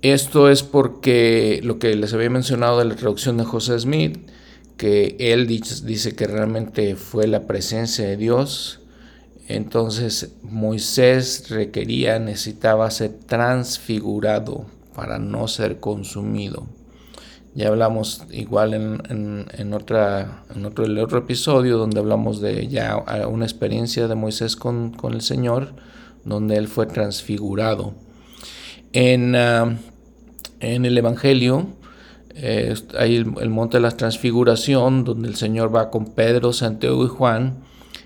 [0.00, 4.18] Esto es porque lo que les había mencionado de la traducción de José Smith,
[4.76, 8.78] que él dice que realmente fue la presencia de Dios.
[9.48, 16.68] Entonces Moisés requería, necesitaba ser transfigurado para no ser consumido.
[17.54, 22.96] Ya hablamos igual en, otra, en otro, el otro episodio donde hablamos de ya
[23.28, 25.72] una experiencia de Moisés con, el Señor,
[26.24, 27.94] donde él fue transfigurado.
[28.92, 29.76] En, ah,
[30.60, 31.66] en el Evangelio
[32.40, 37.08] eh, hay el, monte de la transfiguración, donde el Señor va con Pedro, Santiago y
[37.08, 37.56] Juan.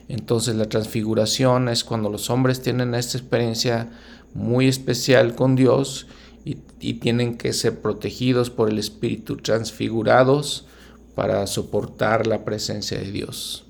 [0.09, 3.91] Entonces la transfiguración es cuando los hombres tienen esta experiencia
[4.33, 6.07] muy especial con Dios
[6.45, 10.67] y, tienen que ser protegidos por el Espíritu, transfigurados
[11.15, 13.65] para soportar la presencia de Dios.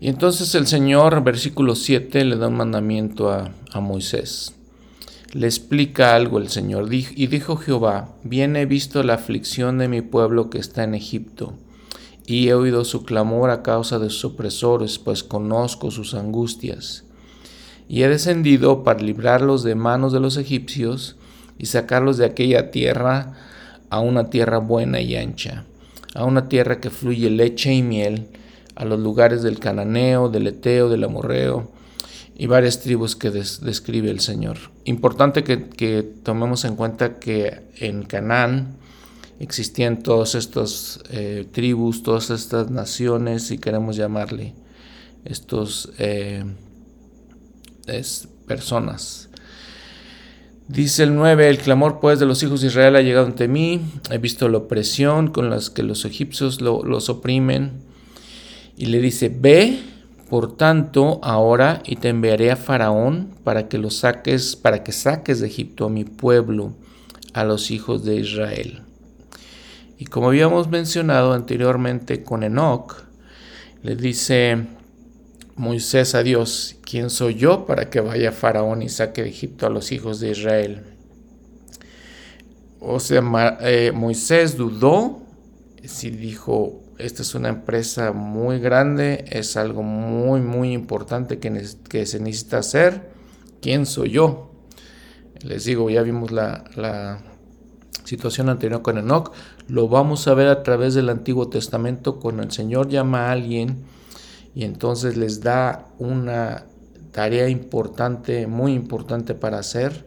[0.00, 4.54] Y entonces el Señor, versículo 7, le da un mandamiento a, a Moisés.
[5.32, 6.92] Le explica algo el Señor.
[6.92, 11.54] Y dijo Jehová, bien he visto la aflicción de mi pueblo que está en Egipto,
[12.26, 17.04] y he oído su clamor a causa de sus opresores, pues conozco sus angustias.
[17.88, 21.16] Y he descendido para librarlos de manos de los egipcios,
[21.58, 23.34] y sacarlos de aquella tierra
[23.90, 25.64] a una tierra buena y ancha,
[26.14, 28.28] a una tierra que fluye leche y miel,
[28.74, 31.70] a los lugares del cananeo, del eteo, del amorreo
[32.34, 34.58] y varias tribus que describe el Señor.
[34.84, 38.76] Importante que, tomemos en cuenta que en Canaán
[39.38, 44.54] existían todas estas eh, tribus, todas estas naciones, si queremos llamarle,
[45.24, 46.44] estos eh,
[48.46, 49.28] personas.
[50.72, 53.82] Dice el 9, el clamor pues de los hijos de Israel ha llegado ante mí,
[54.10, 57.72] he visto la opresión con las que los egipcios los oprimen.
[58.78, 59.80] Y le dice, ve,
[60.30, 65.40] por tanto, ahora y te enviaré a Faraón para que los saques, para que saques
[65.40, 66.72] de Egipto a mi pueblo,
[67.34, 68.80] a los hijos de Israel.
[69.98, 73.04] Y como habíamos mencionado anteriormente con Enoch,
[73.82, 74.64] le dice
[75.62, 79.70] Moisés a Dios, ¿quién soy yo para que vaya Faraón y saque de Egipto a
[79.70, 80.82] los hijos de Israel?
[82.80, 83.22] O sea,
[83.60, 85.22] eh, Moisés dudó
[85.84, 92.06] si dijo, esta es una empresa muy grande, es algo muy, muy importante que, que
[92.06, 93.12] se necesita hacer.
[93.60, 94.50] ¿Quién soy yo?
[95.42, 97.22] Les digo, ya vimos la, la
[98.02, 99.32] situación anterior con Enoch,
[99.68, 103.84] lo vamos a ver a través del Antiguo Testamento cuando el Señor llama a alguien
[104.54, 106.66] y entonces les da una
[107.12, 110.04] tarea importante, muy importante para hacer.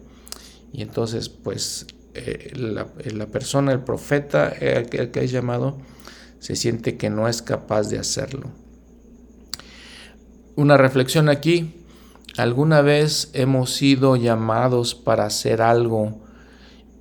[0.71, 5.77] Y entonces, pues, eh, la, persona, el profeta, el, el que es llamado,
[6.39, 8.51] se siente que no es capaz de hacerlo.
[10.55, 11.81] Una reflexión aquí.
[12.37, 16.21] ¿Alguna vez hemos sido llamados para hacer algo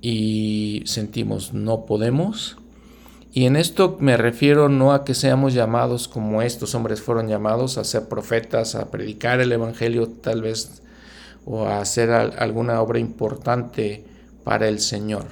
[0.01, 2.57] y sentimos no podemos?
[3.35, 7.77] Y en esto me refiero no a que seamos llamados como estos hombres fueron llamados
[7.77, 10.81] a ser profetas, a predicar el Evangelio tal vez,
[11.43, 14.05] o a hacer alguna obra importante
[14.45, 15.25] para el Señor.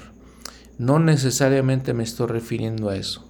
[0.77, 3.25] No necesariamente me estoy refiriendo a eso.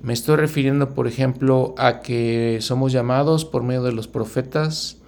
[0.00, 4.98] Me estoy refiriendo, por ejemplo, a que somos llamados por medio de los profetas,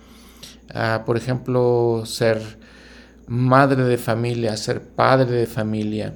[0.74, 2.42] a, por ejemplo, ser
[3.28, 6.14] madre de familia, ser padre de familia,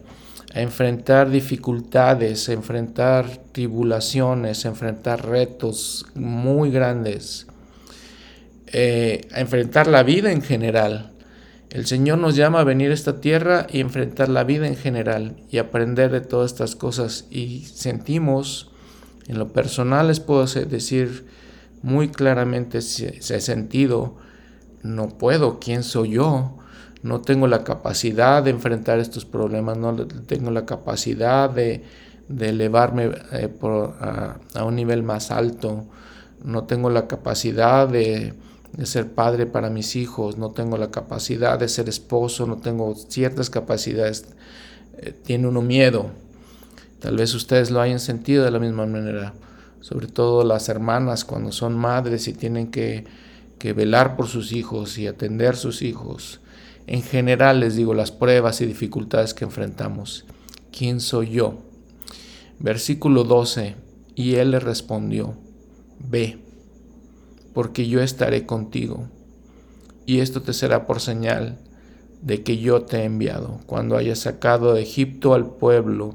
[0.54, 7.46] a enfrentar dificultades, a enfrentar tribulaciones, a enfrentar retos muy grandes,
[8.68, 11.12] eh, a enfrentar la vida en general.
[11.70, 15.36] El Señor nos llama a venir a esta tierra y enfrentar la vida en general
[15.50, 17.26] y aprender de todas estas cosas.
[17.30, 18.70] Y sentimos,
[19.26, 21.26] en lo personal les puedo decir
[21.82, 24.16] muy claramente, ese sentido,
[24.82, 26.57] no puedo, ¿quién soy yo?
[27.02, 31.84] No tengo la capacidad de enfrentar estos problemas, no tengo la capacidad de,
[32.38, 35.86] elevarme eh, a, un nivel más alto,
[36.42, 38.34] no tengo la capacidad de,
[38.82, 43.48] ser padre para mis hijos, no tengo la capacidad de ser esposo, no tengo ciertas
[43.48, 44.26] capacidades,
[44.98, 46.10] eh, tiene uno miedo.
[47.00, 49.32] Tal vez ustedes lo hayan sentido de la misma manera,
[49.80, 53.04] sobre todo las hermanas cuando son madres y tienen que,
[53.58, 56.40] que velar por sus hijos y atender sus hijos
[56.88, 60.24] en general les digo las pruebas y dificultades que enfrentamos.
[60.76, 61.58] ¿Quién soy yo?
[62.58, 63.76] Versículo 12.
[64.14, 65.34] Y él le respondió,
[65.98, 66.38] ve,
[67.52, 69.06] porque yo estaré contigo.
[70.06, 71.58] Y esto te será por señal
[72.22, 73.60] de que yo te he enviado.
[73.66, 76.14] Cuando hayas sacado de Egipto al pueblo,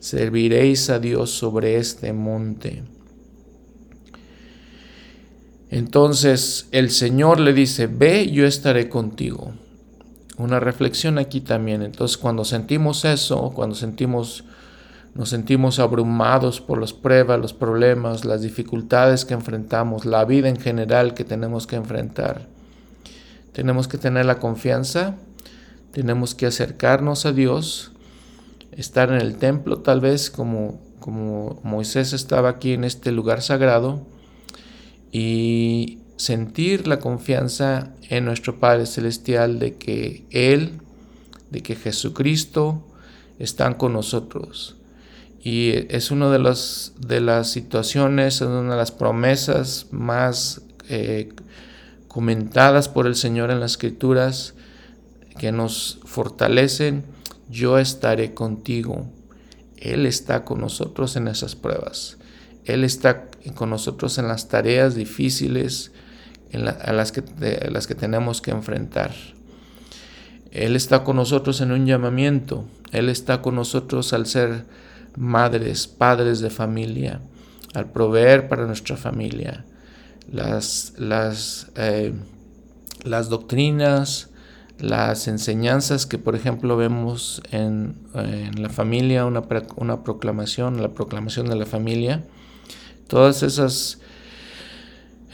[0.00, 2.82] serviréis a Dios sobre este monte.
[5.70, 9.54] Entonces el Señor le dice, ve, yo estaré contigo.
[10.36, 11.82] Una reflexión aquí también.
[11.82, 14.44] Entonces cuando sentimos eso, cuando sentimos,
[15.14, 20.58] nos sentimos abrumados por las pruebas, los problemas, las dificultades que enfrentamos, la vida en
[20.58, 22.48] general que tenemos que enfrentar,
[23.52, 25.14] tenemos que tener la confianza,
[25.92, 27.92] tenemos que acercarnos a Dios,
[28.72, 34.04] estar en el templo tal vez como, como Moisés estaba aquí en este lugar sagrado
[35.12, 40.80] y sentir la confianza en nuestro Padre Celestial de que Él,
[41.50, 42.82] de que Jesucristo
[43.38, 44.76] están con nosotros.
[45.42, 51.28] Y es una de las, de las situaciones, una de las promesas más eh,
[52.08, 54.54] comentadas por el Señor en las Escrituras
[55.38, 57.04] que nos fortalecen.
[57.50, 59.06] Yo estaré contigo.
[59.76, 62.16] Él está con nosotros en esas pruebas.
[62.64, 65.92] Él está con nosotros en las tareas difíciles
[66.54, 67.22] a las que,
[67.70, 69.12] las que tenemos que enfrentar.
[70.50, 72.64] Él está con nosotros en un llamamiento.
[72.92, 74.64] Él está con nosotros al ser
[75.16, 77.20] madres, padres de familia,
[77.74, 79.64] al proveer para nuestra familia.
[80.30, 82.14] Las, las, eh,
[83.02, 84.30] las doctrinas,
[84.78, 89.42] las enseñanzas que, por ejemplo, vemos en, en la familia, una,
[89.76, 92.24] una proclamación, la proclamación de la familia,
[93.08, 93.98] todas esas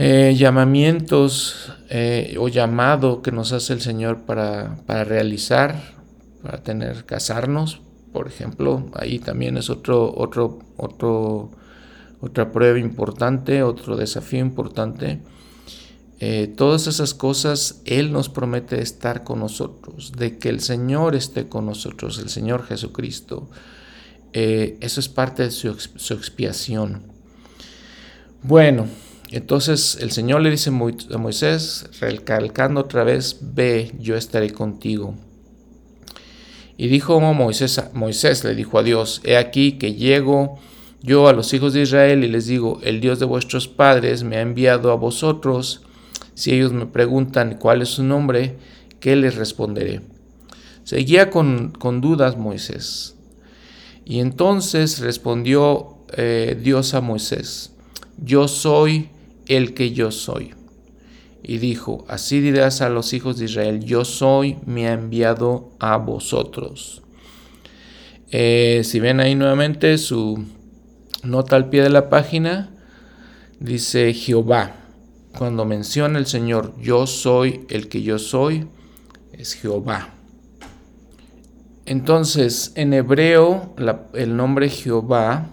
[0.02, 5.78] eh, llamamientos eh, o llamado que nos hace el Señor para, para, realizar,
[6.42, 11.50] para tener, casarnos, por ejemplo, ahí también es otro, otro, otro,
[12.22, 15.20] otra prueba importante, otro desafío importante.
[16.18, 21.46] Eh, todas esas cosas Él nos promete estar con nosotros, de que el Señor esté
[21.46, 23.50] con nosotros, el Señor Jesucristo.
[24.32, 27.02] eso es parte de su, su expiación.
[28.42, 28.86] Bueno,
[29.36, 35.14] entonces el Señor le dice a Moisés, recalcando otra vez, ve, yo estaré contigo.
[36.76, 40.58] Y dijo Moisés, Moisés le dijo a Dios, he aquí que llego
[41.02, 44.36] yo a los hijos de Israel y les digo, el Dios de vuestros padres me
[44.36, 45.82] ha enviado a vosotros.
[46.34, 48.56] Si ellos me preguntan cuál es su nombre,
[48.98, 50.00] ¿qué les responderé?
[50.84, 53.14] Seguía con, dudas Moisés.
[54.04, 57.72] Y entonces respondió eh, Dios a Moisés,
[58.18, 59.08] yo soy
[59.50, 60.54] el que yo soy.
[61.42, 65.96] Y dijo, así dirás a los hijos de Israel, yo soy, me ha enviado a
[65.96, 67.02] vosotros.
[68.30, 70.44] Eh, si ven ahí nuevamente su
[71.24, 72.70] nota al pie de la página,
[73.58, 74.76] dice Jehová.
[75.36, 78.68] Cuando menciona el Señor, yo soy el que yo soy,
[79.32, 80.14] es Jehová.
[81.86, 83.74] Entonces, en hebreo,
[84.14, 85.48] el nombre Jehová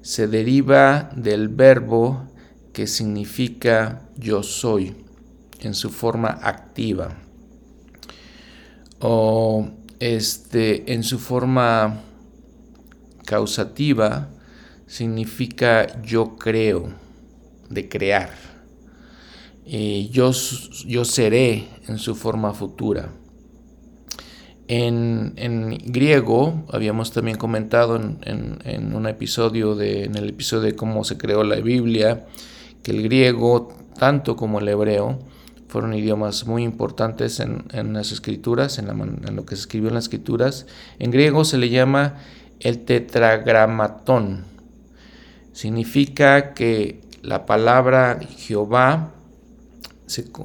[0.00, 2.27] se deriva del verbo
[2.72, 4.94] que significa yo soy
[5.60, 7.16] en su forma activa.
[9.00, 9.68] O
[10.00, 12.00] este en su forma
[13.24, 14.28] causativa
[14.86, 16.88] significa yo creo
[17.68, 18.30] de crear.
[19.64, 20.32] Y yo,
[20.86, 23.12] yo seré en su forma futura.
[24.66, 31.16] En, griego, habíamos también comentado en, un episodio de, en el episodio de cómo se
[31.16, 32.26] creó la Biblia,
[32.82, 33.68] que el griego,
[33.98, 35.18] tanto como el hebreo,
[35.68, 40.04] fueron idiomas muy importantes en, las escrituras, en, en, lo que se escribió en las
[40.04, 40.66] escrituras.
[40.98, 42.16] En griego se le llama
[42.60, 44.44] el tetragramatón.
[45.52, 49.12] Significa que la palabra Jehová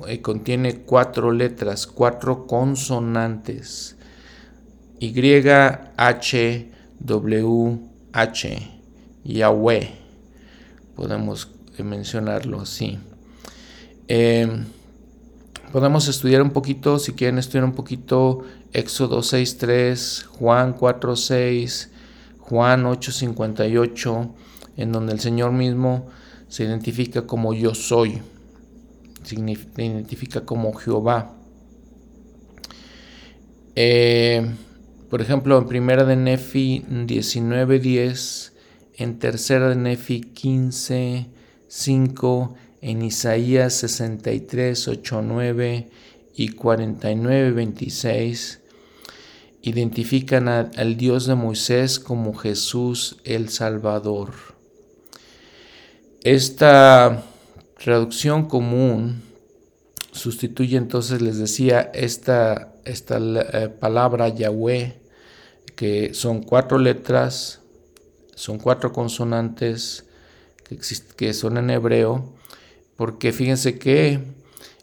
[0.07, 3.95] eh, contiene cuatro letras, cuatro consonantes.
[4.99, 5.13] Y,
[5.97, 7.79] H, W,
[8.13, 8.71] H,
[9.23, 9.91] Yahweh.
[10.95, 11.45] Podemos
[11.81, 12.99] mencionarlo así.
[14.07, 14.65] Em,
[15.71, 18.43] podemos estudiar un poquito, si quieren estudiar un poquito,
[18.73, 21.89] Éxodo 6.3, Juan 4.6,
[22.37, 24.31] Juan 8.58,
[24.77, 26.07] en donde el Señor mismo
[26.47, 28.21] se identifica como yo soy,
[29.23, 31.33] se identifica como Jehová.
[33.75, 34.51] Eh,
[35.09, 38.51] por ejemplo, en primera de Nefi 19.10,
[38.95, 40.21] en tercera de Nefi
[41.73, 45.89] 15.5, en Isaías 63, 8, 9
[46.35, 48.59] y 49, 26,
[49.63, 54.33] identifican al Dios de Moisés como Jesús el Salvador.
[56.23, 57.23] Esta
[57.83, 59.23] traducción común
[60.11, 65.01] sustituye entonces, les decía, esta, esta eh, palabra Yahweh
[65.75, 67.61] que son cuatro letras,
[68.35, 70.05] son cuatro consonantes
[70.77, 72.33] que, que son en hebreo,
[72.95, 74.19] porque fíjense que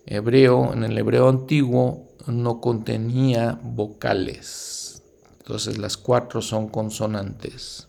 [0.07, 5.03] hebreo, en el hebreo antiguo no contenía vocales.
[5.39, 7.89] Entonces las cuatro son consonantes.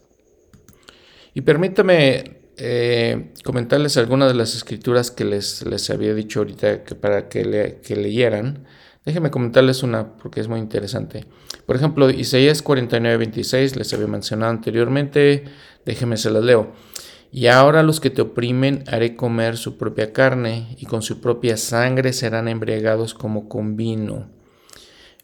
[1.34, 6.96] Y permítame eh, comentarles algunas de las escrituras que les, les había dicho ahorita que
[6.96, 8.66] para que, leyeran.
[9.06, 11.26] Déjenme comentarles una porque es muy interesante.
[11.66, 15.46] Por ejemplo, Isaías 49, 26, les había mencionado anteriormente.
[15.86, 16.74] Déjenme se las leo.
[17.32, 21.56] Y ahora los que te oprimen haré comer su propia carne y con su propia
[21.56, 24.30] sangre serán embriagados como con vino.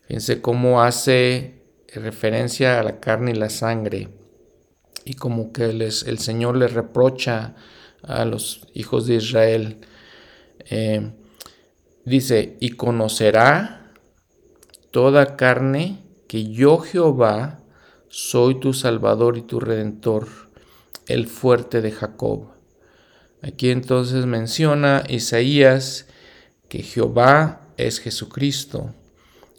[0.07, 4.09] Fíjense cómo hace referencia a la carne y la sangre
[5.07, 7.55] y como que les, el Señor les reprocha
[8.03, 9.77] a los hijos de Israel.
[10.69, 11.11] Eh,
[12.03, 13.93] dice, y conocerá
[14.91, 17.59] toda carne que yo Jehová
[18.09, 20.27] soy tu Salvador y tu Redentor
[21.07, 22.47] el fuerte de Jacob.
[23.41, 26.07] Aquí entonces menciona Isaías
[26.69, 28.93] que Jehová es Jesucristo,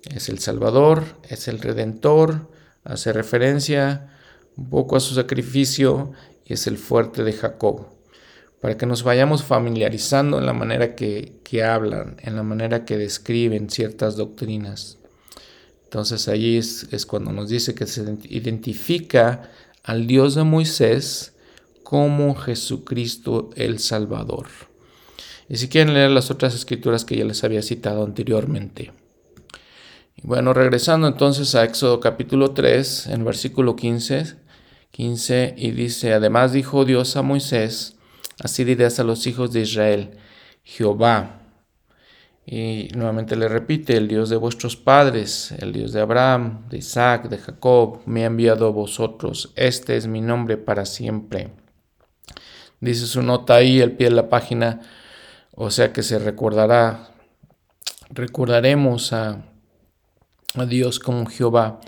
[0.04, 2.50] es el Salvador, es el Redentor,
[2.84, 4.10] hace referencia
[4.56, 6.12] un poco a su sacrificio
[6.44, 7.86] y es el fuerte de Jacob,
[8.60, 12.98] para que nos vayamos familiarizando en la manera que, que hablan, en la manera que
[12.98, 14.98] describen ciertas doctrinas.
[15.84, 19.50] Entonces ahí es, es cuando nos dice que se identifica
[19.82, 21.32] al Dios de Moisés
[21.88, 24.48] como Jesucristo el Salvador.
[25.48, 28.92] Y si quieren leer las otras escrituras que ya les había citado anteriormente.
[30.22, 34.34] Bueno, regresando entonces a Éxodo capítulo 3, en versículo 15,
[34.90, 37.96] 15, y dice, además dijo Dios a Moisés,
[38.38, 40.10] así dirás a los hijos de Israel,
[40.64, 41.40] Jehová.
[42.44, 47.30] Y nuevamente le repite, el Dios de vuestros padres, el Dios de Abraham, de Isaac,
[47.30, 49.54] de Jacob, me ha enviado a vosotros.
[49.56, 51.57] Este es mi nombre para siempre
[52.80, 54.80] dice su nota ahí al pie de la página,
[55.54, 57.10] o sea que se recordará,
[58.10, 59.44] recordaremos a,
[60.54, 61.80] a Dios como Jehová,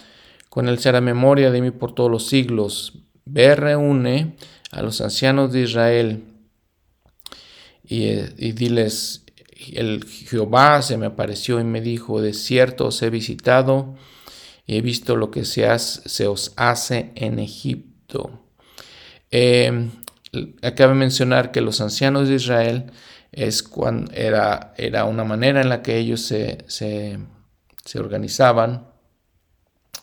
[0.48, 2.98] con él será memoria de mí por todos los siglos.
[3.24, 4.36] Ve, reúne
[4.72, 6.24] a los ancianos de Israel
[7.84, 9.24] y, y diles,
[9.72, 13.94] el Jehová se me apareció y me dijo, de cierto os he visitado
[14.66, 18.44] y he visto lo que se, se os hace en Egipto.
[19.30, 19.88] Eh,
[20.62, 22.92] Acabe mencionar que los ancianos de Israel
[23.32, 27.18] es cuando era, era una manera en la que ellos se, se,
[27.98, 28.86] organizaban,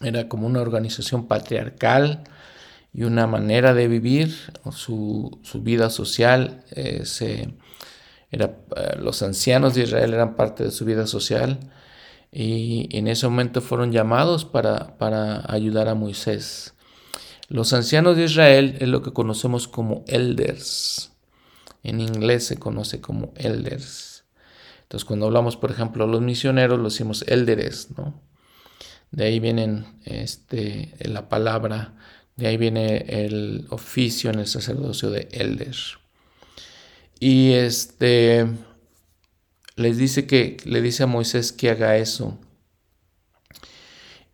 [0.02, 2.24] era como una organización patriarcal
[2.94, 4.36] y una manera de vivir,
[4.72, 7.04] su, su vida social, eh,
[8.32, 11.60] era, eh, los ancianos de Israel eran parte de su vida social
[12.32, 16.74] y en ese momento fueron llamados para, para ayudar a Moisés.
[17.48, 21.12] Los ancianos de Israel es lo que conocemos como elders.
[21.84, 24.26] En inglés se conoce como elders.
[24.84, 28.22] Entonces, cuando hablamos, por ejemplo, los misioneros, lo decimos elderes, ¿no?
[29.12, 31.94] De ahí viene este, la palabra,
[32.36, 35.76] de ahí viene el oficio en el sacerdocio de elder.
[37.20, 38.48] Y este
[39.76, 42.38] les dice que le dice a Moisés que haga eso.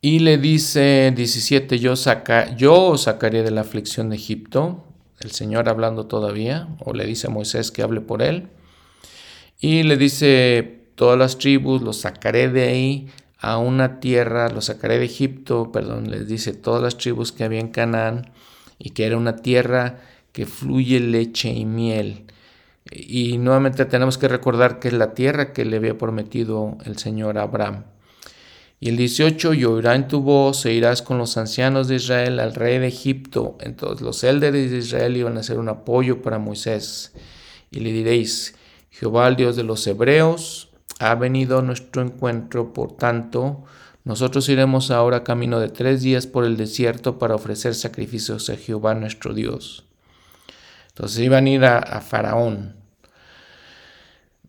[0.06, 4.84] Y le dice 17, yo, saca, yo os sacaré de la aflicción de Egipto,
[5.22, 8.50] el Señor hablando todavía, o le dice a Moisés que hable por él.
[9.62, 13.08] Y le dice, todas las tribus los sacaré de ahí
[13.40, 17.62] a una tierra, los sacaré de Egipto, perdón, les dice todas las tribus que había
[17.62, 18.30] en Canaán
[18.78, 20.02] y que era una tierra
[20.34, 22.26] que fluye leche y miel.
[22.92, 27.38] Y nuevamente tenemos que recordar que es la tierra que le había prometido el Señor
[27.38, 27.86] Abraham.
[28.84, 32.42] Y el 18, y oirá en tu voz e irás con los ancianos de Israel
[32.42, 33.58] al rey de Egipto.
[33.62, 37.14] Entonces los élderes de Israel iban a ser un apoyo para Moisés.
[37.72, 38.56] Y le diréis,
[38.90, 40.68] Jehová, el Dios de los hebreos,
[41.00, 43.64] ha venido a nuestro encuentro, por tanto,
[44.04, 48.96] nosotros iremos ahora camino de tres días por el desierto para ofrecer sacrificios a Jehová
[48.96, 49.86] nuestro Dios.
[50.90, 52.76] Entonces iban a ir a Faraón.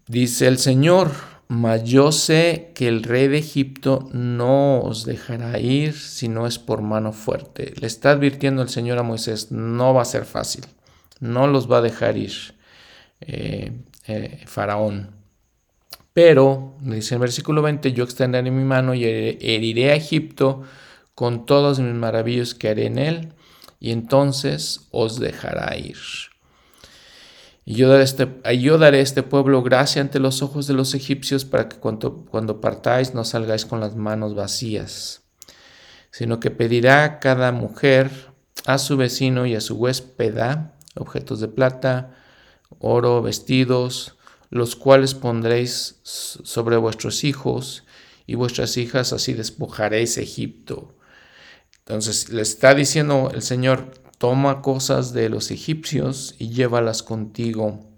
[0.09, 1.13] Dice el Señor,
[1.55, 6.59] mas yo sé que el rey de Egipto no os dejará ir si no es
[6.59, 7.75] por mano fuerte.
[7.77, 10.65] Le está advirtiendo el Señor a Moisés, no va a ser fácil,
[11.21, 12.33] no los va a dejar ir
[13.21, 13.73] eh,
[14.09, 15.11] eh, Faraón.
[16.13, 20.63] Pero, dice el versículo 20, yo extenderé mi mano y heriré a Egipto
[21.15, 23.33] con todos mis maravillos que haré en él,
[23.79, 25.99] y entonces os dejará ir.
[27.65, 31.45] Y yo daré, este, yo daré este pueblo gracia ante los ojos de los egipcios
[31.45, 35.23] para que cuando, cuando partáis no salgáis con las manos vacías,
[36.11, 38.11] sino que pedirá cada mujer
[38.67, 42.15] a su vecino y a su huéspeda objetos de plata,
[42.79, 44.17] oro, vestidos,
[44.51, 47.85] los cuales pondréis sobre vuestros hijos
[48.27, 50.95] y vuestras hijas, así despojaréis Egipto.
[51.79, 53.93] Entonces le está diciendo el Señor,
[54.25, 57.91] toma cosas de los egipcios y llévalas contigo.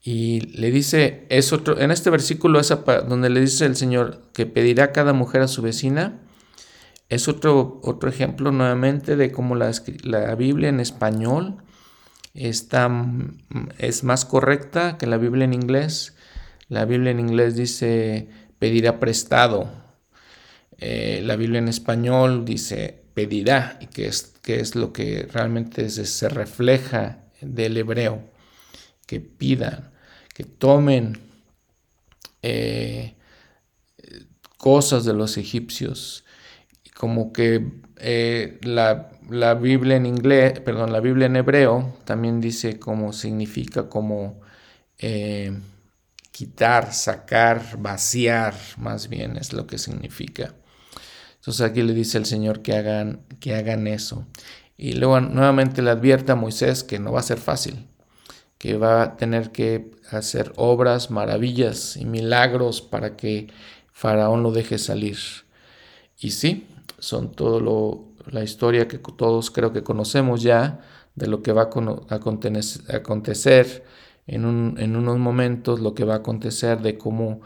[0.00, 2.72] Y le dice, es otro, en este versículo es
[3.08, 6.20] donde le dice el Señor que pedirá cada mujer a su vecina,
[7.08, 9.72] es otro, otro ejemplo nuevamente de cómo la,
[10.04, 11.56] la Biblia en español
[12.32, 12.88] está,
[13.78, 16.14] es más correcta que la Biblia en inglés.
[16.68, 18.28] La Biblia en inglés dice
[18.60, 19.68] pedirá prestado.
[20.78, 26.28] Eh, la Biblia en español dice pedirá, y que es, es lo que realmente se,
[26.28, 28.22] refleja del hebreo,
[29.06, 29.92] que pidan,
[30.34, 31.18] que tomen
[32.42, 33.14] eh,
[34.58, 36.24] cosas de los egipcios,
[36.94, 37.66] como que
[37.98, 43.88] eh, la, la, Biblia en inglés, perdón, la Biblia en hebreo también dice como significa
[43.88, 44.40] como
[46.34, 50.54] quitar, sacar, vaciar, más bien es lo que significa.
[51.44, 54.26] Entonces aquí le dice el Señor que hagan, que hagan eso.
[54.78, 57.86] Y luego nuevamente le advierte a Moisés que no va a ser fácil,
[58.56, 63.48] que va a tener que hacer obras, maravillas y milagros para que
[63.92, 65.18] Faraón lo deje salir.
[66.18, 66.66] Y sí,
[66.98, 70.80] son todo lo, la historia que todos creo que conocemos ya
[71.14, 71.68] de lo que va
[72.08, 73.84] a acontecer
[74.26, 74.46] en,
[74.96, 77.42] unos momentos lo que va a acontecer de cómo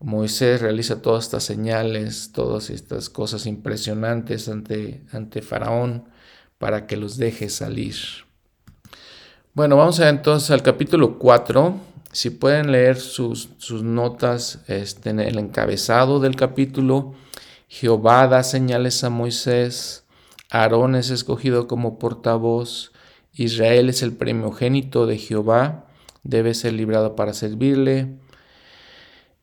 [0.00, 6.04] Moisés realiza todas estas señales, todas estas cosas impresionantes ante, ante Faraón
[6.58, 7.96] para que los deje salir.
[9.54, 11.74] Bueno, vamos a entonces al capítulo 4.
[12.12, 17.14] Si pueden leer sus, sus notas este, en el encabezado del capítulo,
[17.68, 20.04] Jehová da señales a Moisés,
[20.50, 22.92] Aarón es escogido como portavoz,
[23.32, 25.86] Israel es el primogénito de Jehová,
[26.22, 28.16] debe ser librado para servirle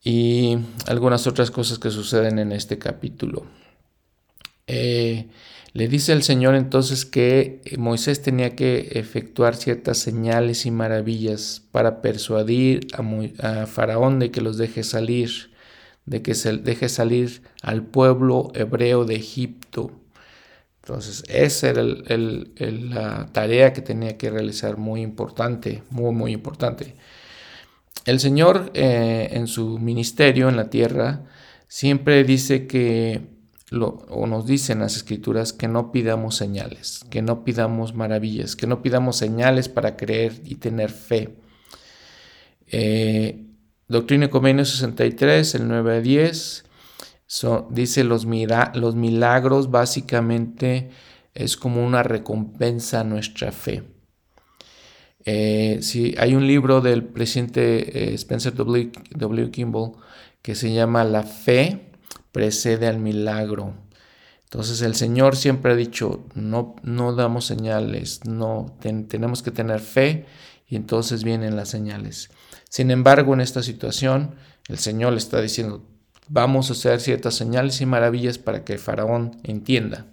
[0.04, 3.46] y algunas otras cosas que suceden en este capítulo.
[4.68, 5.28] Eh,
[5.74, 12.02] le dice el Señor entonces que Moisés tenía que efectuar ciertas señales y maravillas para
[12.02, 15.52] persuadir a, a, Faraón de que los deje salir,
[16.06, 19.92] de que se deje salir al pueblo hebreo de Egipto.
[20.84, 26.96] Entonces, esa era la tarea que tenía que realizar, muy importante, muy, muy importante.
[28.06, 31.24] El Señor eh, en su ministerio en la tierra
[31.68, 33.22] siempre dice que,
[33.72, 38.82] o nos dicen las escrituras, que no pidamos señales, que no pidamos maravillas, que no
[38.82, 41.36] pidamos señales para creer y tener fe.
[42.68, 43.46] Eh,
[43.88, 46.66] Doctrina y Convenio 63, el 9 a 10
[47.70, 50.90] dice los, los milagros básicamente
[51.34, 53.84] es como una recompensa a nuestra fe.
[55.26, 55.80] Eh,
[56.18, 59.52] hay un libro del presidente eh, Spencer w, w.
[59.52, 59.94] Kimball
[60.42, 61.92] que se llama La fe
[62.32, 63.74] precede al milagro.
[64.44, 70.26] Entonces el Señor siempre ha dicho, no, no damos señales, no tenemos que tener fe
[70.68, 72.30] y entonces vienen las señales.
[72.70, 74.36] Sin embargo, en esta situación,
[74.68, 75.84] el Señor le está diciendo,
[76.30, 80.08] Vamos a hacer ciertas señales y maravillas para que el faraón entienda.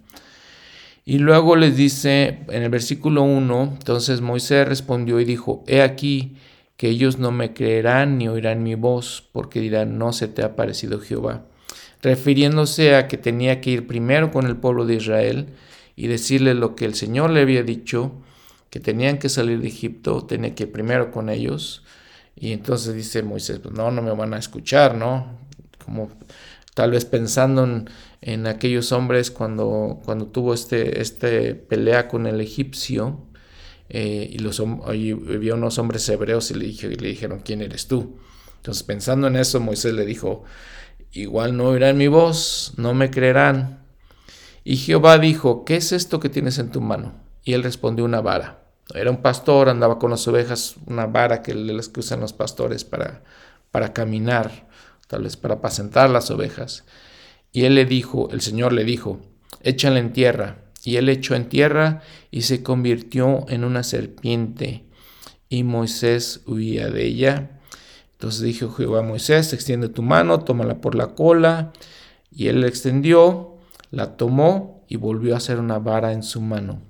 [1.05, 6.37] Y luego les dice en el versículo 1, entonces Moisés respondió y dijo, he aquí
[6.77, 10.57] que ellos no me creerán ni oirán mi voz, porque dirán, no se te ha
[10.57, 11.45] parecido Jehová,
[12.03, 15.49] refiriéndose a que tenía que ir primero con el pueblo de Israel
[15.97, 18.13] y decirle lo que el Señor le había dicho,
[18.71, 21.83] que tenían que salir de Egipto, tenía que ir primero con ellos.
[22.37, 25.41] Y entonces dice Moisés, pues no, no me van a escuchar, ¿no?
[25.91, 26.09] como
[26.75, 27.91] tal vez pensando en,
[28.47, 33.27] aquellos hombres cuando, cuando tuvo este, este pelea con el egipcio
[33.89, 38.19] eh, y los, unos hombres hebreos y le, le dijeron, ¿quién eres tú?
[38.57, 40.45] Entonces pensando en eso, Moisés le dijo,
[41.13, 43.85] igual no oirán mi voz, no me creerán.
[44.65, 47.15] Y Jehová dijo, ¿qué es esto que tienes en tu mano?
[47.43, 48.65] Y él respondió, una vara.
[48.95, 52.85] Era un pastor, andaba con las ovejas, una vara que las que usan los pastores
[52.85, 53.23] para,
[53.71, 54.69] para caminar
[55.11, 56.85] tal vez para apacentar las ovejas.
[57.53, 59.21] Y él le dijo, el Señor le dijo,
[59.63, 60.65] échale en tierra.
[60.83, 64.85] Y él echó en tierra y se convirtió en una serpiente.
[65.49, 67.61] Y Moisés huía de ella.
[68.13, 71.73] Entonces dijo Jehová a Moisés, extiende tu mano, tómala por la cola.
[72.31, 73.57] Y él la extendió,
[73.91, 76.81] la tomó y volvió a hacer una vara en su mano.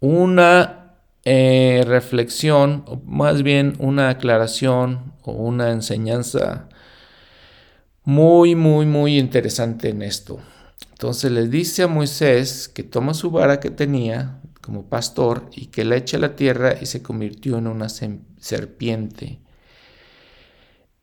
[0.00, 6.68] Una eh, reflexión, o más bien una aclaración o una enseñanza
[8.04, 10.40] muy, muy, muy interesante en esto.
[10.90, 15.84] Entonces le dice a Moisés que toma su vara que tenía, como pastor y que
[15.84, 19.40] la echa a la tierra y se convirtió en una serpiente.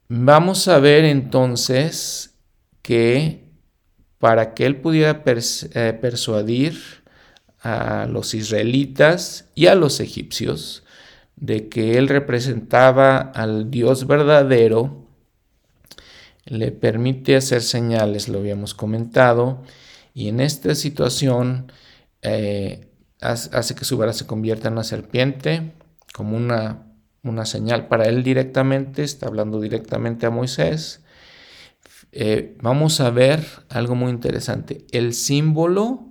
[0.07, 2.35] Vamos a ver entonces
[2.81, 3.49] que
[4.17, 6.79] para que él pudiera eh, persuadir
[7.61, 10.83] a los israelitas y a los egipcios
[11.35, 14.98] de que él representaba al Dios verdadero,
[16.49, 19.63] le permite hacer señales, lo habíamos comentado,
[20.13, 21.71] y en esta situación
[22.21, 22.89] eh,
[23.21, 25.73] hace que su vara se convierta en una serpiente,
[26.13, 26.87] como una,
[27.23, 31.01] una señal para él directamente, está hablando directamente a Moisés.
[32.11, 34.85] Eh, vamos a ver algo muy interesante.
[34.91, 36.09] El símbolo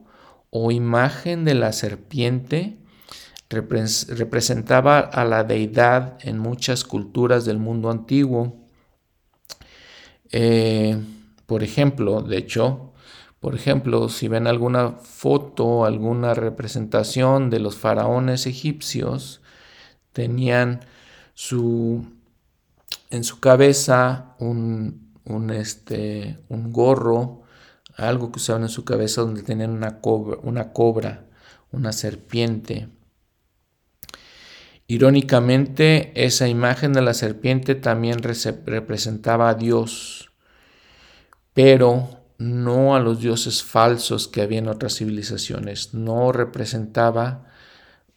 [0.51, 2.78] o imagen de la serpiente
[3.49, 8.67] representaba a la deidad en muchas culturas del mundo antiguo.
[10.33, 10.99] Eh,
[11.47, 12.93] por ejemplo, de hecho,
[13.41, 19.41] por ejemplo, si ven alguna foto, alguna representación de los faraones egipcios,
[20.12, 20.81] tenían
[21.35, 22.05] su,
[23.11, 27.43] en su cabeza un, un, este, un gorro,
[27.97, 31.26] algo que usaban en su cabeza donde tenían una cobra, una, cobra,
[31.72, 32.89] una serpiente.
[34.91, 40.30] Irónicamente, esa imagen de la serpiente también representaba a Dios,
[41.53, 45.93] pero no a los dioses falsos que había en otras civilizaciones.
[45.93, 47.53] No representaba,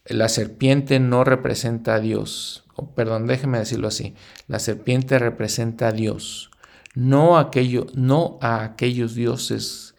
[0.06, 2.64] la serpiente no representa a Dios.
[2.96, 4.16] perdón, déjeme decirlo así.
[4.48, 6.52] La serpiente representa a Dios,
[6.96, 7.52] no,
[7.96, 9.91] no a aquellos dioses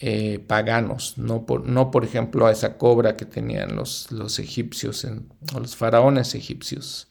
[0.00, 5.04] eh, paganos, no por, no por ejemplo a esa cobra que tenían los, los egipcios
[5.54, 7.08] o los faraones egipcios.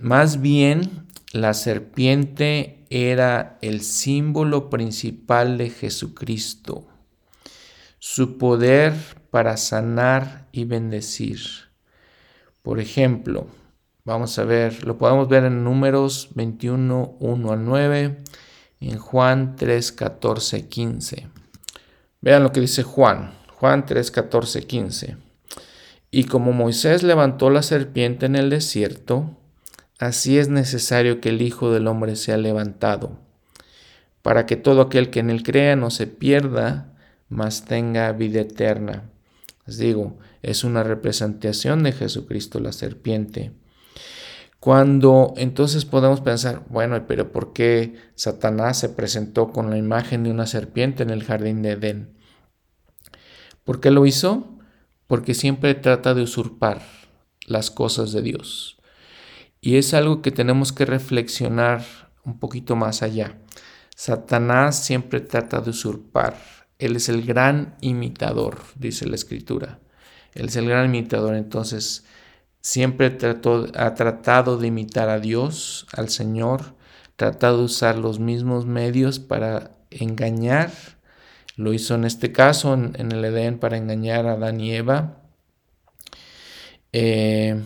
[0.00, 6.86] Más bien, la serpiente era el símbolo principal de Jesucristo,
[7.98, 8.94] su poder
[9.30, 11.40] para sanar y bendecir.
[12.62, 13.48] Por ejemplo,
[14.04, 18.22] vamos a ver, lo podemos ver en números 21, 1 al 9,
[18.80, 21.28] en Juan 3, 14, 15.
[22.20, 25.16] Vean lo que dice Juan, Juan 3, 14, 15.
[26.10, 29.36] Y como Moisés levantó la serpiente en el desierto,
[29.98, 33.18] Así es necesario que el Hijo del Hombre sea levantado,
[34.20, 36.92] para que todo aquel que en él crea no se pierda,
[37.30, 39.04] mas tenga vida eterna.
[39.64, 43.52] Les digo, es una representación de Jesucristo la serpiente.
[44.60, 50.30] Cuando entonces podemos pensar, bueno, pero ¿por qué Satanás se presentó con la imagen de
[50.30, 52.16] una serpiente en el jardín de Edén?
[53.64, 54.58] ¿Por qué lo hizo?
[55.06, 56.82] Porque siempre trata de usurpar
[57.46, 58.78] las cosas de Dios.
[59.60, 61.84] Y es algo que tenemos que reflexionar
[62.24, 63.38] un poquito más allá.
[63.94, 66.36] Satanás siempre trata de usurpar.
[66.78, 69.80] Él es el gran imitador, dice la escritura.
[70.34, 71.34] Él es el gran imitador.
[71.34, 72.04] Entonces,
[72.66, 73.16] siempre
[73.76, 76.74] ha tratado de imitar a Dios, al Señor,
[77.14, 80.72] tratado de usar los mismos medios para engañar.
[81.54, 85.22] Lo hizo en este caso, en, el Edén, para engañar a Adán y Eva.
[86.92, 87.62] Eh,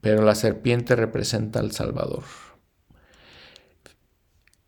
[0.00, 2.24] pero la serpiente representa al Salvador.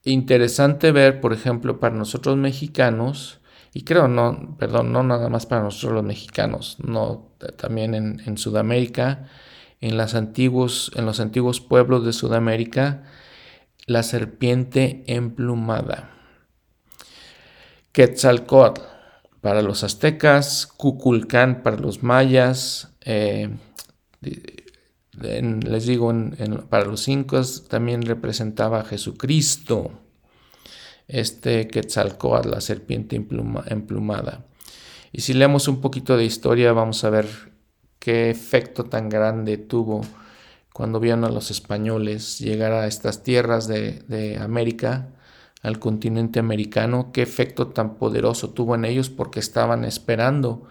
[0.04, 3.40] Interesante ver, por ejemplo, para nosotros mexicanos,
[3.72, 9.28] y creo no, perdón, no nada más para nosotros los mexicanos, no también en, Sudamérica,
[9.80, 13.04] en, las antiguos, en los antiguos pueblos de Sudamérica,
[13.86, 16.10] la serpiente emplumada.
[17.92, 18.82] Quetzalcoatl
[19.40, 23.50] para los aztecas, Cuculcán para los mayas, eh,
[24.20, 26.12] les digo,
[26.68, 29.90] para los incas también representaba a Jesucristo,
[31.08, 34.44] este Quetzalcoatl, la serpiente emplumada.
[35.10, 37.26] Y si leemos un poquito de historia, vamos a ver
[37.98, 40.02] qué efecto tan grande tuvo
[40.72, 45.08] cuando vieron a los españoles llegar a estas tierras de, América,
[45.62, 50.68] al continente americano, qué efecto tan poderoso tuvo en ellos porque estaban esperando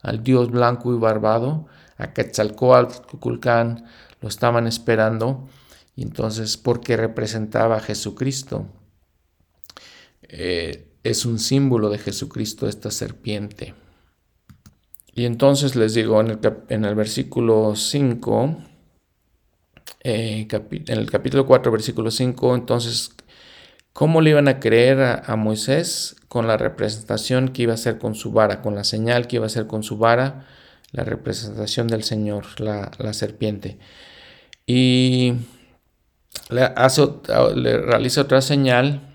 [0.00, 1.66] al Dios blanco y barbado
[1.98, 3.84] a Quetzalcoatl, Cuculcán,
[4.22, 5.46] lo estaban esperando,
[5.94, 8.66] y entonces, porque representaba a Jesucristo.
[10.32, 13.74] Eh, es un símbolo de Jesucristo esta serpiente.
[15.12, 18.56] Y entonces les digo en el, versículo 5,
[20.04, 23.10] eh, en el capítulo 4, versículo 5, entonces,
[23.92, 28.14] ¿cómo le iban a creer a, Moisés con la representación que iba a hacer con
[28.14, 30.46] su vara, con la señal que iba a hacer con su vara?
[30.92, 33.78] la representación del Señor, la, serpiente.
[34.66, 35.34] Y
[36.48, 37.08] le, hace,
[37.54, 39.09] le, realiza otra señal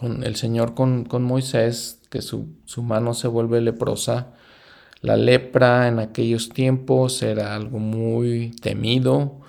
[0.00, 2.48] con el Señor con, Moisés, que su,
[2.78, 4.32] mano se vuelve leprosa,
[5.02, 9.40] La lepra en aquellos tiempos era algo muy temido,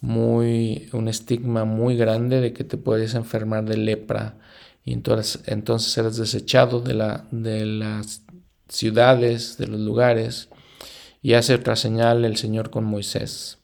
[0.00, 4.36] muy un estigma muy grande de que te puedes enfermar de lepra
[4.84, 8.22] y entonces, entonces eras desechado de, la, de las
[8.68, 10.50] ciudades, de los lugares
[11.22, 13.58] y hace otra señal el Señor con Moisés.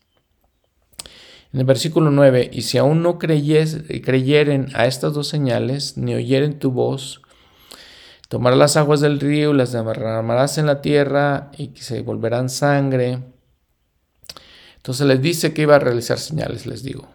[1.53, 6.61] En el versículo 9, y si aún no creyeren a estas dos señales, ni oyeren
[6.61, 7.23] tu voz,
[8.29, 13.19] tomarás las aguas del río, las derramarás en la tierra y que se volverán sangre.
[14.77, 17.09] Entonces les dice que iba a realizar señales, les digo.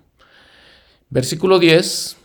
[1.10, 2.18] Versículo 10,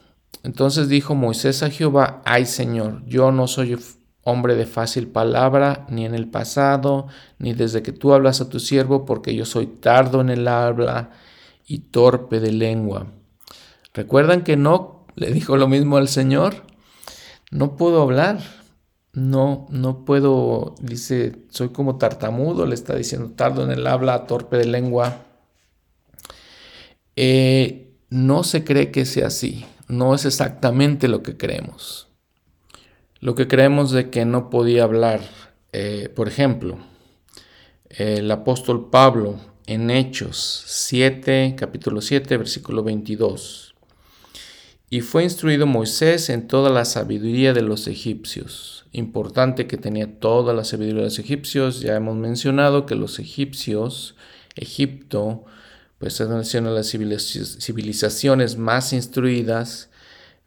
[0.42, 3.78] entonces dijo Moisés a Jehová, ay Señor, yo no soy
[4.24, 7.06] hombre de fácil palabra, ni en el pasado,
[7.38, 11.10] ni desde que tú hablas a tu siervo, porque yo soy tardo en el habla
[11.70, 13.06] y torpe de lengua.
[13.94, 16.64] ¿Recuerdan que no le dijo lo mismo al Señor?
[17.52, 18.40] No puedo hablar,
[19.12, 24.56] no, no puedo, dice, soy como tartamudo, le está diciendo tardo en el habla, torpe
[24.56, 25.22] de lengua.
[27.14, 32.08] Eh, no se cree que sea así, no es exactamente lo que creemos.
[33.20, 35.20] Lo que creemos de que no podía hablar,
[35.72, 36.78] eh, por ejemplo,
[37.90, 43.74] el apóstol Pablo en Hechos 7, capítulo 7, versículo 22.
[44.92, 48.86] Y fue instruido Moisés en toda la sabiduría de los egipcios.
[48.92, 51.80] Importante que tenía toda la sabiduría de los egipcios.
[51.80, 54.16] Ya hemos mencionado que los egipcios,
[54.56, 55.44] Egipto,
[55.98, 59.90] pues es una de las civilizaciones más instruidas,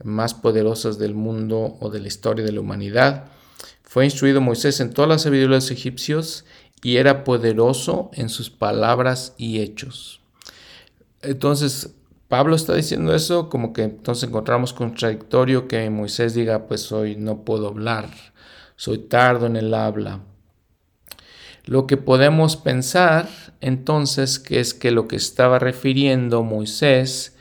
[0.03, 3.27] más poderosas del mundo o de la historia de la humanidad.
[3.83, 6.45] Fue instruido Moisés en toda la sabiduría de los egipcios
[6.83, 10.21] y era poderoso en sus palabras y hechos.
[11.21, 11.95] Entonces,
[12.27, 17.45] Pablo está diciendo eso como que entonces encontramos contradictorio que Moisés diga, pues hoy no
[17.45, 18.09] puedo hablar,
[18.75, 20.21] soy tardo en el habla.
[21.65, 23.29] Lo que podemos pensar
[23.61, 27.37] entonces que es que lo que estaba refiriendo Moisés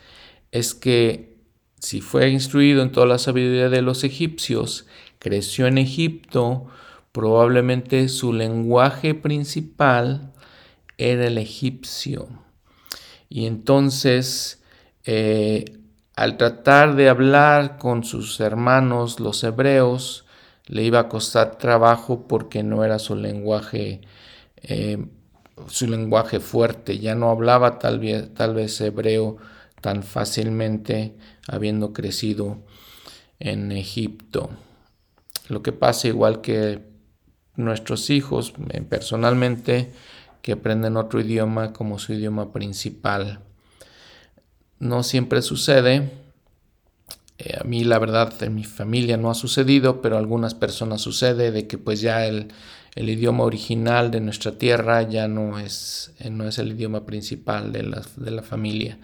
[0.51, 1.35] es que
[1.79, 4.85] si fue instruido en toda la sabiduría de los egipcios,
[5.19, 6.67] creció en Egipto,
[7.13, 10.33] Probablemente su lenguaje principal
[10.97, 12.27] era el egipcio.
[13.29, 14.63] Y entonces,
[15.05, 15.77] eh,
[16.15, 20.25] al tratar de hablar con sus hermanos, los hebreos,
[20.65, 24.01] le iba a costar trabajo porque no era su lenguaje,
[24.63, 25.05] eh,
[25.67, 26.97] su lenguaje fuerte.
[26.97, 29.37] Ya no hablaba tal vez, tal vez hebreo
[29.81, 31.15] tan fácilmente,
[31.47, 32.57] habiendo crecido
[33.39, 34.49] en Egipto.
[35.47, 36.92] Lo que pasa igual que
[37.55, 39.91] nuestros hijos eh, personalmente
[40.41, 43.39] que aprenden otro idioma como su idioma principal.
[44.79, 46.11] No siempre sucede.
[47.37, 51.01] Eh, a mí la verdad en mi familia no ha sucedido, pero a algunas personas
[51.01, 52.51] sucede de que pues ya el,
[52.95, 57.83] idioma original de nuestra tierra ya no es, eh, no es el idioma principal de
[57.83, 58.99] la, de la familia.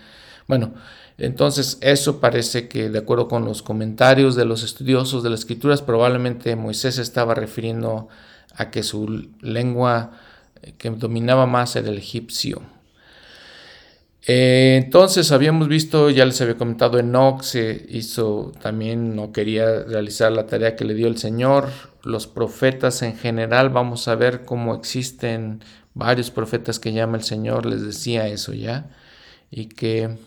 [0.48, 0.74] Bueno,
[1.18, 5.82] entonces eso parece que de acuerdo con los comentarios de los estudiosos de las escrituras,
[5.82, 8.29] probablemente Moisés estaba refiriendo a
[8.70, 10.12] que su lengua
[10.62, 12.62] eh, que dominaba más era el egipcio.
[14.28, 20.32] Eh, entonces habíamos visto, ya les había comentado, Enoch se hizo también, no quería realizar
[20.32, 21.70] la tarea que le dio el Señor.
[22.04, 25.62] Los profetas en general, vamos a ver cómo existen
[25.94, 28.90] varios profetas que llama el Señor, les decía eso ya,
[29.50, 30.18] y que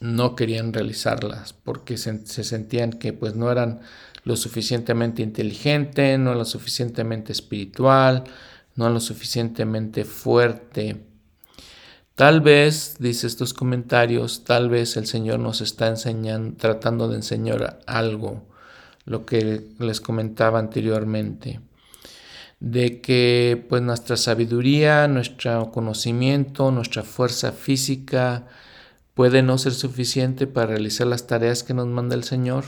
[0.00, 3.80] no querían realizarlas porque se, se sentían que pues no eran
[4.24, 8.24] lo suficientemente inteligente, no lo suficientemente espiritual,
[8.76, 11.04] no lo suficientemente fuerte.
[12.14, 17.80] Tal vez, dice estos comentarios, tal vez el Señor nos está enseñando, tratando de enseñar
[17.86, 18.42] algo,
[19.06, 21.60] lo que les comentaba anteriormente,
[22.60, 28.46] de que pues nuestra sabiduría, nuestro conocimiento, nuestra fuerza física
[29.14, 32.64] puede no ser suficiente para realizar las tareas que nos manda el Señor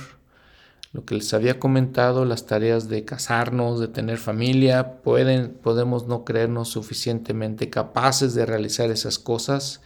[0.93, 6.25] lo que les había comentado, las tareas de casarnos, de tener familia, pueden, podemos no
[6.25, 9.81] creernos suficientemente capaces de realizar esas cosas,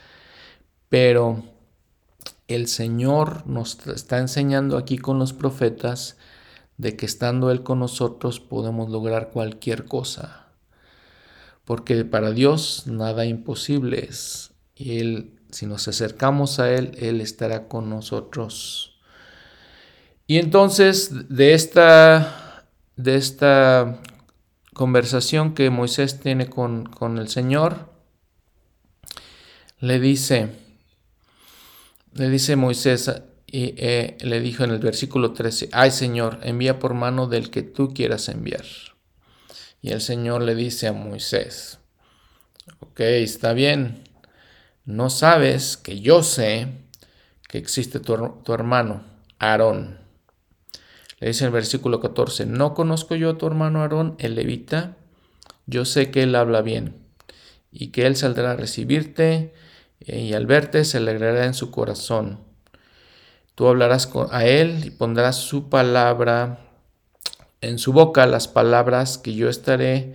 [0.88, 1.44] pero
[2.48, 6.16] el Señor nos está enseñando aquí con los profetas
[6.76, 10.48] de que estando Él con nosotros podemos lograr cualquier cosa,
[11.64, 17.68] porque para Dios nada imposible es, y Él, si nos acercamos a Él, Él estará
[17.68, 18.95] con nosotros.
[20.26, 22.64] Y entonces de esta,
[22.96, 24.00] de esta
[24.74, 27.88] conversación que Moisés tiene con, el Señor,
[29.78, 30.50] le dice,
[32.12, 33.10] le dice Moisés,
[33.46, 37.62] y eh, le dijo en el versículo 13, ay Señor, envía por mano del que
[37.62, 38.64] tú quieras enviar.
[39.80, 41.78] Y el Señor le dice a Moisés,
[42.80, 44.02] ok, está bien,
[44.84, 46.66] no sabes que yo sé
[47.46, 49.04] que existe tu, tu hermano,
[49.38, 50.05] Aarón.
[51.18, 54.96] Le dice en el versículo 14, ¿no conozco yo a tu hermano Aarón, el levita?
[55.66, 56.94] Yo sé que él habla bien
[57.72, 59.54] y que él saldrá a recibirte
[60.00, 62.40] eh, y al verte se alegrará en su corazón.
[63.54, 66.60] Tú hablarás a él y pondrás su palabra
[67.62, 70.14] en su boca, las palabras que yo estaré,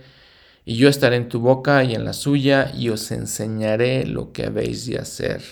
[0.64, 4.46] y yo estaré en tu boca y en la suya, y os enseñaré lo que
[4.46, 5.42] habéis de hacer.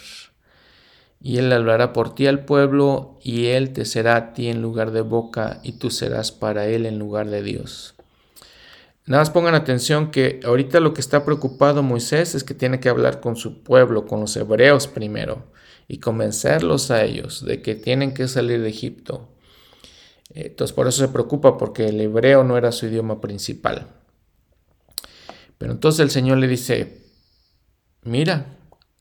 [1.23, 4.91] Y él hablará por ti al pueblo, y él te será a ti en lugar
[4.91, 7.95] de boca, y tú serás para él en lugar de Dios.
[9.07, 12.89] Nada más pongan atención que ahorita lo que está preocupado Moisés es que tiene que
[12.89, 15.51] hablar con su pueblo, con los hebreos primero,
[15.89, 19.29] y convencerlos a ellos de que tienen que salir de Egipto.
[20.33, 23.89] Entonces por eso se preocupa porque el hebreo no era su idioma principal.
[25.59, 27.03] Pero entonces el Señor le dice,
[28.05, 28.60] mira,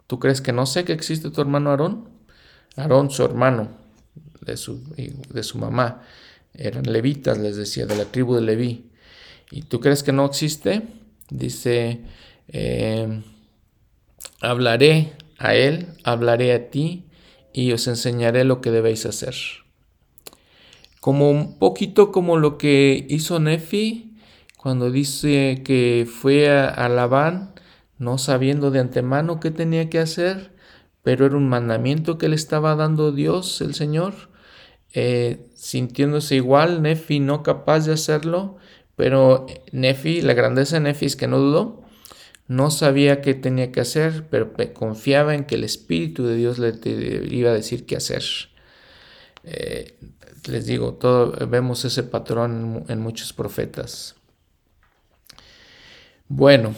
[0.10, 2.10] ¿tú crees que no sé que existe tu hermano Aarón?
[2.76, 3.70] Aarón, su hermano,
[4.42, 6.02] de su, de su mamá,
[6.56, 8.90] eran levitas, les decía, de la tribu de Leví.
[9.52, 10.82] ¿Y tú crees que no existe?
[11.30, 12.02] Dice,
[12.48, 13.22] eh,
[14.42, 17.06] hablaré a él, hablaré a ti
[17.54, 19.36] y os enseñaré lo que debéis hacer.
[21.00, 24.16] Como un poquito como lo que hizo Nefi
[24.58, 27.54] cuando dice que fue a, Labán
[28.00, 30.52] no sabiendo de antemano qué tenía que hacer,
[31.04, 34.14] pero era un mandamiento que le estaba dando Dios, el Señor,
[34.94, 38.58] eh, sintiéndose igual, Nefi no capaz de hacerlo,
[38.96, 41.84] pero Nefi, la grandeza de Nefi es que no dudó,
[42.48, 46.74] no sabía qué tenía que hacer, pero confiaba en que el Espíritu de Dios le
[47.30, 48.24] iba a decir qué hacer.
[49.44, 49.96] Eh,
[50.48, 54.16] les digo, todo, vemos ese patrón en muchos profetas.
[56.28, 56.74] Bueno,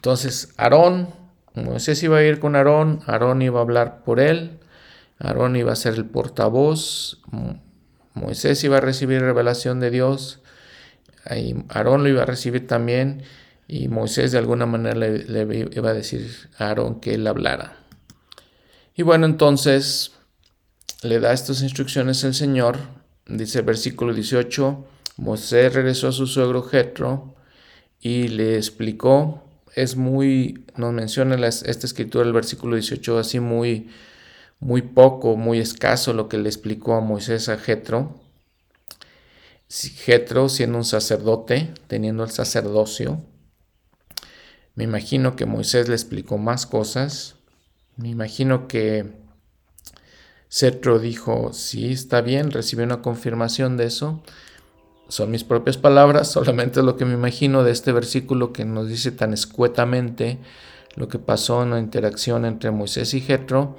[0.00, 1.10] entonces Aarón,
[1.52, 4.58] Moisés iba a ir con Aarón, Aarón iba a hablar por él,
[5.18, 7.20] Aarón iba a ser el portavoz,
[8.14, 10.40] Moisés iba a recibir revelación de Dios,
[11.68, 13.24] Aarón lo iba a recibir también
[13.68, 17.76] y Moisés de alguna manera le, iba a decir a Aarón que él hablara.
[18.94, 20.12] Y bueno, entonces
[21.02, 22.78] le da estas instrucciones el Señor.
[23.26, 24.86] Dice el versículo 18,
[25.18, 27.34] Moisés regresó a su suegro Jetro
[28.00, 29.44] y le explicó,
[29.82, 33.88] es muy, nos menciona esta escritura, el versículo 18, así muy,
[34.58, 38.20] muy poco, muy escaso lo que le explicó a Moisés a Jetro.
[39.68, 43.22] Jetro siendo un sacerdote, teniendo el sacerdocio.
[44.74, 47.36] Me imagino que Moisés le explicó más cosas.
[47.96, 49.06] Me imagino que
[50.50, 54.22] Cetro dijo, sí, está bien, recibió una confirmación de eso.
[55.10, 59.12] Son mis propias palabras, solamente lo que me imagino de este versículo que nos dice
[59.12, 60.38] tan escuetamente
[60.96, 63.76] lo que pasó en la interacción entre Moisés y Jetro.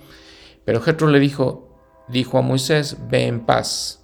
[0.63, 4.01] Pero Jetro le dijo, dijo a Moisés, ve en paz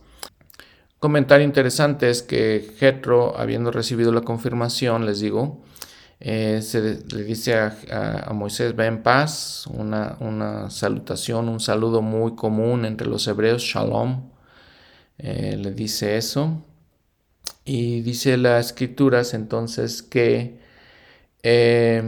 [0.99, 5.63] comentario interesante es que Jetro, habiendo recibido la confirmación, les digo,
[6.19, 12.35] eh, se le dice a, Moisés, ve en paz, una, una, salutación, un saludo muy
[12.35, 14.31] común entre los hebreos, shalom,
[15.19, 16.63] eh, le dice eso.
[17.65, 20.59] Y dice las escrituras entonces que,
[21.43, 22.03] eh,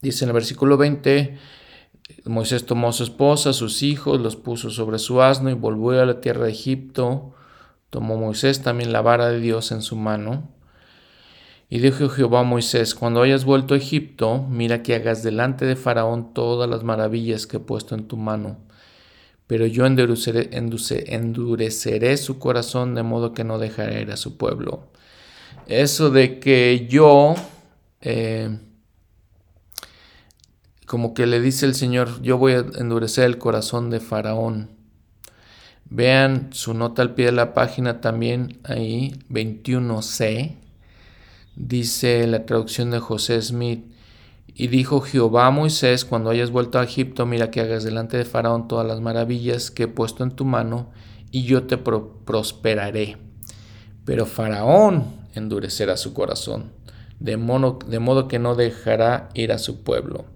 [0.00, 1.38] dice en el versículo 20,
[2.24, 6.06] Moisés tomó a su esposa, sus hijos, los puso sobre su asno y volvió a
[6.06, 7.34] la tierra de Egipto.
[7.90, 10.48] Tomó Moisés también la vara de Dios en su mano.
[11.68, 15.76] Y dijo Jehová a Moisés, cuando hayas vuelto a Egipto, mira que hagas delante de
[15.76, 18.58] Faraón todas las maravillas que he puesto en tu mano.
[19.50, 20.46] Pero yo endureceré,
[22.18, 24.92] su corazón de modo que no dejaré ir a su pueblo.
[25.66, 27.34] Eso de que yo...
[28.00, 28.60] Eh,
[30.86, 34.70] como que le dice el Señor, yo voy a endurecer el corazón de Faraón.
[35.86, 40.54] Vean su nota al pie de la página también ahí, 21c.
[41.56, 43.84] Dice la traducción de José Smith.
[44.60, 48.24] Y dijo Jehová a Moisés, cuando hayas vuelto a Egipto, mira que hagas delante de
[48.24, 50.90] Faraón todas las maravillas que he puesto en tu mano,
[51.30, 53.16] y yo te prosperaré.
[54.04, 55.04] Pero Faraón
[55.34, 56.72] endurecerá su corazón,
[57.20, 60.26] de modo que no dejará ir a su pueblo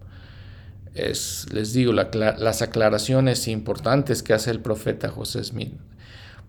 [0.95, 5.75] es, les digo, las aclaraciones importantes que hace el profeta José Smith.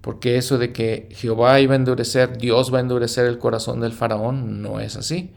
[0.02, 3.92] Porque eso de que Jehová iba a endurecer, Dios va a endurecer el corazón del
[3.92, 5.34] faraón, no es así.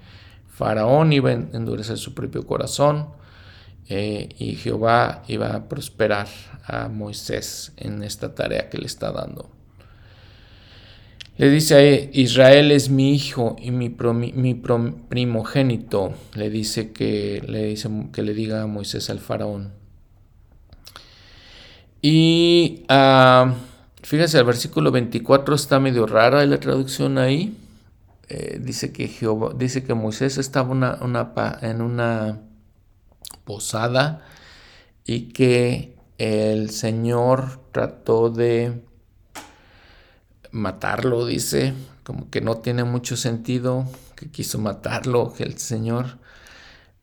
[0.59, 3.11] Faraón iba a endurecer su propio corazón
[3.88, 6.26] eh, y Jehová iba a prosperar
[6.64, 9.48] a Moisés en esta tarea que le está dando.
[11.36, 13.94] Le dice a Israel es mi hijo y mi,
[14.34, 14.54] mi
[15.09, 16.12] primogénito.
[16.34, 19.72] Le dice, que, le dice que le diga a Moisés al faraón.
[22.02, 23.52] Y uh,
[24.02, 27.56] fíjense, el versículo 24 está medio rara la traducción ahí.
[28.29, 30.72] Eh, dice que Jehová, dice que Moisés estaba
[31.62, 32.41] en una
[33.45, 34.22] posada
[35.05, 38.83] y que el Señor trató de
[40.51, 41.74] matarlo, dice,
[42.05, 46.18] como que no tiene mucho sentido, que quiso matarlo, el Señor.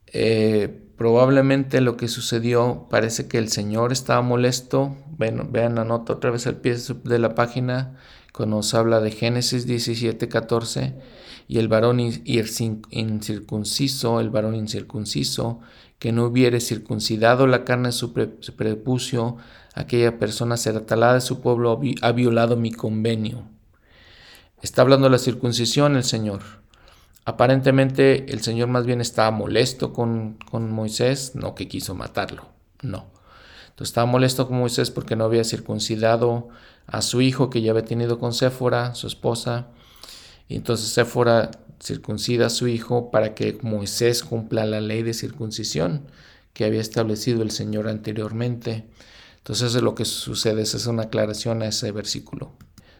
[0.07, 4.95] Eh, probablemente lo que sucedió, parece que el Señor estaba molesto.
[5.17, 7.97] Bueno, vean la nota otra vez al pie de la página,
[8.35, 10.93] cuando nos habla de Génesis 17, 14,
[11.47, 15.61] y el varón incircunciso, el varón incircunciso,
[15.99, 19.37] que no hubiere circuncidado la carne de su prepucio,
[19.73, 23.43] aquella persona será talada de su pueblo, ha violado mi convenio.
[24.61, 26.41] Está hablando de la circuncisión el Señor.
[27.23, 32.49] Aparentemente el Señor más bien estaba molesto con, con Moisés, no que quiso matarlo,
[32.81, 33.05] no.
[33.69, 36.49] Entonces estaba molesto con Moisés porque no había circuncidado
[36.87, 39.67] a su hijo que ya había tenido con Séfora, su esposa.
[40.47, 46.03] Y entonces Séfora circuncida a su hijo para que Moisés cumpla la ley de circuncisión
[46.53, 48.85] que había establecido el Señor anteriormente.
[49.37, 52.53] Entonces lo que sucede, es una aclaración a ese versículo.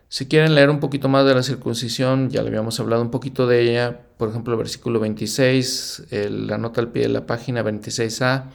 [0.08, 3.48] Si quieren leer un poquito más de la circuncisión, ya le habíamos hablado un poquito
[3.48, 8.46] de ella, por ejemplo, el versículo 26, la nota al pie de la página 26a,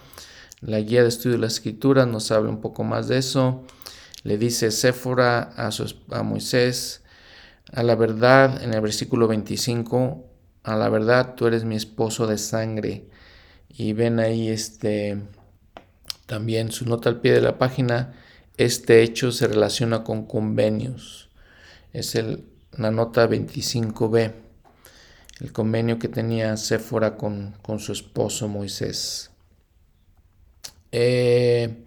[0.60, 3.64] la guía de estudio de la escritura nos habla un poco más de eso.
[4.22, 5.70] Le dice Séfora a,
[6.10, 7.02] a Moisés,
[7.72, 10.24] a la verdad, en el versículo 25,
[10.62, 13.06] a la verdad tú eres mi esposo de sangre.
[13.68, 15.18] Y ven ahí este,
[16.26, 18.14] también su nota al pie de la página,
[18.56, 21.30] este hecho se relaciona con convenios
[21.92, 22.44] es el,
[22.76, 24.32] la nota 25b,
[25.40, 29.30] el convenio que tenía Séfora con, su esposo Moisés.
[30.92, 31.84] Eh,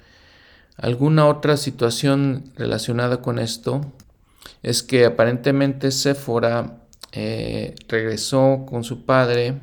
[0.77, 3.81] alguna otra situación relacionada con esto
[4.61, 9.59] es que aparentemente Séfora eh, regresó con su padre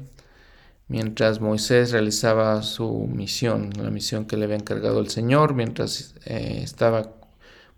[0.91, 6.61] mientras Moisés realizaba su misión, la misión que le había encargado el Señor, mientras eh,
[6.63, 7.13] estaba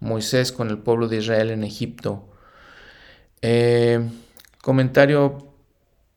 [0.01, 2.29] Moisés con el pueblo de Israel en Egipto.
[3.43, 4.01] Eh,
[4.63, 5.53] comentario,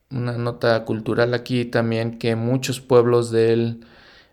[0.09, 3.86] una nota cultural aquí también, que muchos pueblos del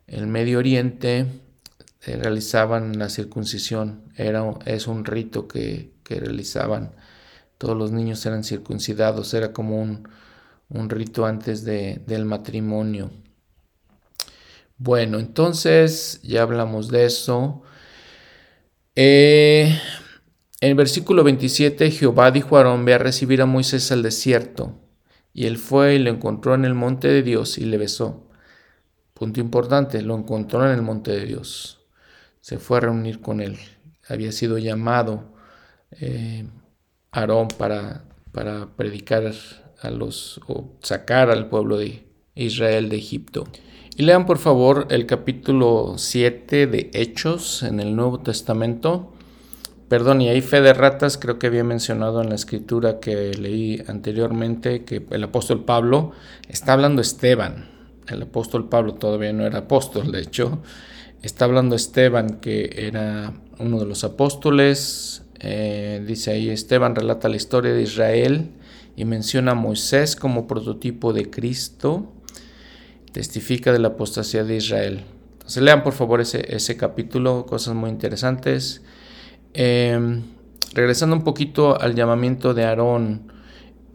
[0.07, 1.27] el Medio Oriente
[2.05, 4.03] eh, realizaban la circuncisión.
[4.17, 6.95] Era, es un rito que, realizaban.
[7.57, 13.11] Todos los niños eran circuncidados, era como un, rito antes del matrimonio.
[14.77, 17.63] Bueno, entonces ya hablamos de eso.
[18.95, 19.79] Eh,
[20.61, 24.79] en el versículo 27, Jehová dijo a Aarón, ve a recibir a Moisés al desierto.
[25.33, 28.29] Y él fue y lo encontró en el monte de Dios y le besó.
[29.15, 31.82] Punto importante, lo encontró en el monte de Dios.
[32.43, 33.57] Se fue a reunir con él.
[34.07, 35.33] Había sido llamado
[35.93, 36.45] eh,
[37.11, 39.33] Aarón para, para predicar
[39.81, 42.05] a los o sacar al pueblo de
[42.35, 43.45] Israel de Egipto.
[43.97, 49.15] Y lean por favor el capítulo 7 de Hechos en el Nuevo Testamento
[49.93, 53.83] Perdón, y ahí fe de ratas, creo que había mencionado en la escritura que leí
[53.87, 56.13] anteriormente que el apóstol Pablo
[56.49, 57.69] está hablando Esteban.
[58.09, 60.63] El apóstol Pablo todavía no era apóstol, de hecho.
[61.23, 65.23] Está hablando Esteban, que era uno de los apóstoles.
[65.39, 68.51] Eh, dice ahí, Esteban relata la historia de Israel
[68.97, 72.13] y menciona a Moisés como prototipo de Cristo.
[73.13, 75.05] Testifica de la apostasía de Israel.
[75.35, 78.83] Entonces lean por favor ese, ese capítulo, cosas muy interesantes.
[79.55, 80.23] Em,
[80.75, 83.33] regresando un poquito al llamamiento de Aarón,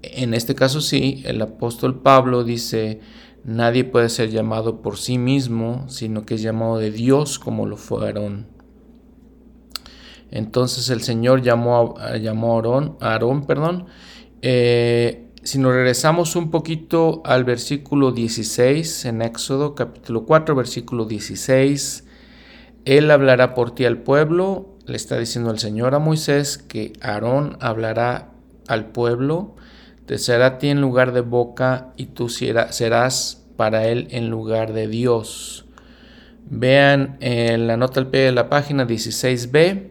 [0.01, 3.01] en este caso sí, el apóstol Pablo dice,
[3.43, 7.77] nadie puede ser llamado por sí mismo, sino que es llamado de Dios como lo
[7.77, 8.47] fue Aarón.
[10.30, 12.59] Entonces el Señor llamó a, llamó
[12.99, 13.85] a Aarón, perdón.
[14.41, 22.05] Eh, si nos regresamos un poquito al versículo 16 en Éxodo capítulo 4, versículo 16,
[22.85, 27.57] Él hablará por ti al pueblo le está diciendo el Señor a Moisés que Aarón
[27.59, 28.31] hablará
[28.68, 29.55] al pueblo,
[30.07, 34.71] te será a ti en lugar de boca y tú serás para él en lugar
[34.71, 35.65] de Dios.
[36.49, 39.89] Vean en la nota al pie de la página 16b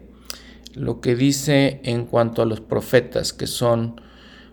[0.73, 4.01] lo que dice en cuanto a los profetas, que son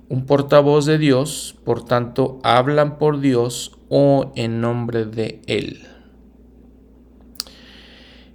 [0.08, 5.86] un portavoz de Dios, por tanto hablan por Dios o en nombre de Él.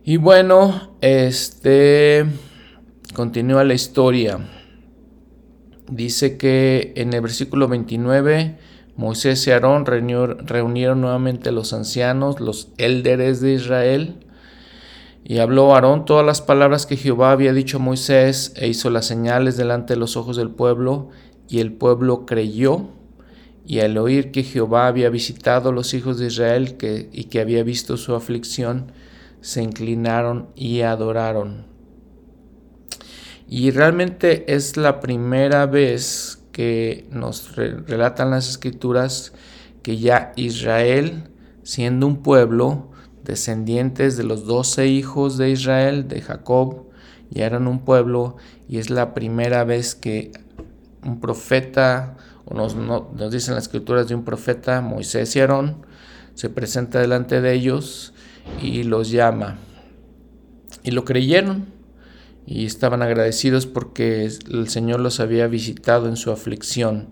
[0.04, 2.26] Y bueno, este
[3.14, 4.40] continúa la historia.
[5.92, 8.58] Dice que en el versículo 29
[9.00, 14.16] Moisés y Aarón reunieron nuevamente a los ancianos, los élderes de Israel,
[15.24, 19.06] y habló Aarón todas las palabras que Jehová había dicho a Moisés, e hizo las
[19.06, 21.12] señales delante de los ojos del pueblo,
[21.48, 22.90] y el pueblo creyó,
[23.66, 26.76] y al oír que Jehová había visitado a los hijos de Israel
[27.14, 28.92] y que había visto su aflicción,
[29.40, 31.69] se inclinaron y adoraron.
[33.50, 39.34] Y realmente es la primera vez que nos relatan las escrituras
[39.82, 41.24] que ya Israel,
[41.64, 42.92] siendo un pueblo,
[43.24, 46.90] descendientes de los doce hijos de Israel, de Jacob,
[47.32, 50.32] ya eran un pueblo y es la primera vez que
[51.04, 55.88] un profeta, o nos, nos dicen las escrituras de un profeta, Moisés y Aarón,
[56.36, 58.14] se presenta delante de ellos
[58.62, 59.58] y los llama.
[60.84, 61.79] Y lo creyeron
[62.52, 67.10] y estaban agradecidos porque el Señor los había visitado en su aflicción.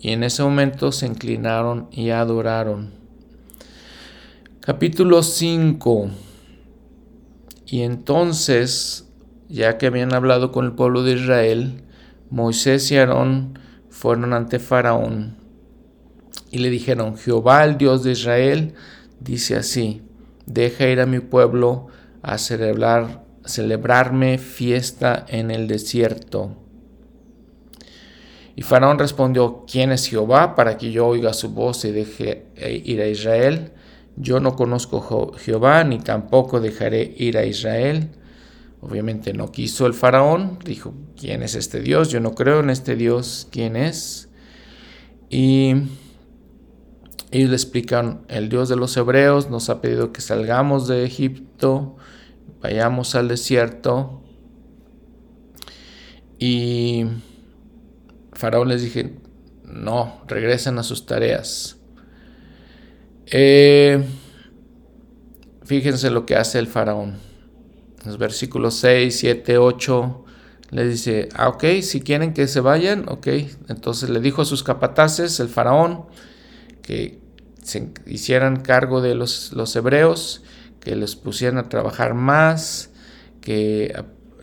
[0.00, 2.92] Y en ese momento se inclinaron y adoraron.
[4.60, 6.08] Capítulo 5.
[7.66, 9.06] Y entonces,
[9.50, 11.82] ya que habían hablado con el pueblo de Israel,
[12.30, 13.58] Moisés y Aarón
[13.90, 15.36] fueron ante Faraón
[16.50, 18.72] y le dijeron, Jehová, el Dios de Israel,
[19.20, 20.00] dice así,
[20.46, 21.88] deja ir a mi pueblo
[22.22, 26.56] a celebrar celebrarme fiesta en el desierto.
[28.56, 32.80] Y Faraón respondió, ¿quién es Jehová para que yo oiga su voz y deje eh,
[32.84, 33.72] ir a Israel?
[34.16, 38.10] Yo no conozco Jehová, ni tampoco dejaré ir a Israel.
[38.80, 42.10] Obviamente no quiso el faraón, dijo, ¿quién es este Dios?
[42.10, 44.28] Yo no creo en este Dios, ¿quién es?
[45.30, 45.74] Y
[47.32, 51.96] ellos le explican, el Dios de los hebreos nos ha pedido que salgamos de Egipto
[52.64, 54.22] vayamos al desierto.
[56.38, 57.04] Y
[58.32, 59.18] Faraón les dije,
[59.64, 61.76] no, regresen a sus tareas.
[63.26, 64.02] Eh,
[65.64, 67.18] fíjense lo que hace el faraón.
[68.06, 70.24] Los versículos 6, 7, 8
[70.70, 73.26] le dice, ah, ok, si quieren que se vayan, ok.
[73.68, 76.06] Entonces le dijo a sus capataces, el faraón,
[76.80, 77.20] que
[77.62, 80.42] se hicieran cargo de los, los hebreos
[80.84, 82.90] que les pusieran a trabajar más,
[83.40, 83.94] que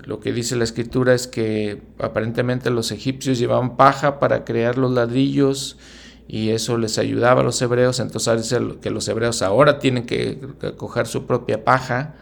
[0.03, 4.91] lo que dice la escritura es que aparentemente los egipcios llevaban paja para crear los
[4.91, 5.77] ladrillos
[6.27, 10.39] y eso les ayudaba a los hebreos, entonces dice que los hebreos ahora tienen que
[10.77, 12.15] coger su propia paja,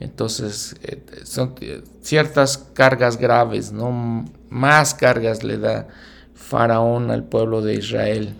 [0.00, 1.54] entonces eh, son
[2.02, 5.88] ciertas cargas graves, no más cargas le da
[6.34, 8.34] Faraón al pueblo de Israel.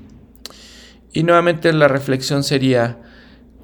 [1.12, 2.98] Y nuevamente la reflexión sería,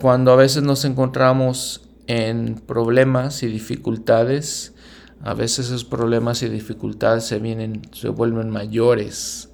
[0.02, 4.74] cuando a veces nos encontramos en problemas y dificultades,
[5.22, 9.50] a veces esos problemas y dificultades se vienen, se vuelven mayores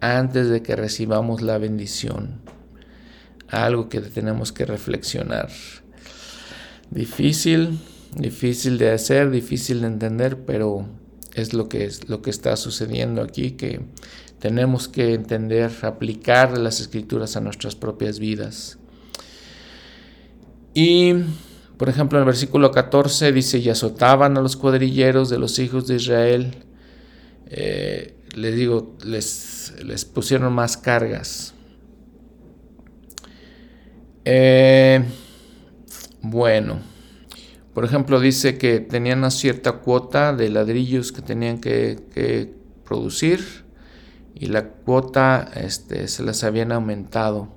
[0.00, 2.42] antes de que recibamos la bendición.
[3.48, 5.48] Algo que tenemos que reflexionar.
[6.90, 7.78] Difícil,
[8.14, 10.86] difícil de hacer, difícil de entender, pero
[11.32, 13.80] es lo que es lo que está sucediendo aquí que
[14.38, 18.78] tenemos que entender, aplicar las escrituras a nuestras propias vidas.
[20.80, 21.12] Y,
[21.76, 25.88] por ejemplo, en el versículo 14 dice, y azotaban a los cuadrilleros de los hijos
[25.88, 26.54] de Israel.
[27.46, 31.52] Eh, les digo, les, les, pusieron más cargas.
[34.24, 35.02] Eh,
[36.22, 36.78] bueno,
[37.74, 43.40] por ejemplo, dice que tenían una cierta cuota de ladrillos que tenían que, producir
[44.32, 47.48] y la cuota este, se las habían aumentado.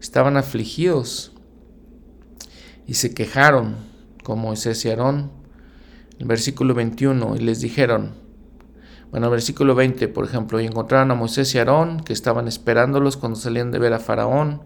[0.00, 1.35] Estaban afligidos
[2.86, 3.76] y se quejaron
[4.22, 5.30] con Moisés y Aarón.
[6.18, 8.14] El versículo 21, y les dijeron,
[9.10, 13.38] bueno, versículo 20, por ejemplo, y encontraron a Moisés y Aarón, que estaban esperándolos cuando
[13.38, 14.62] salían de ver a Faraón,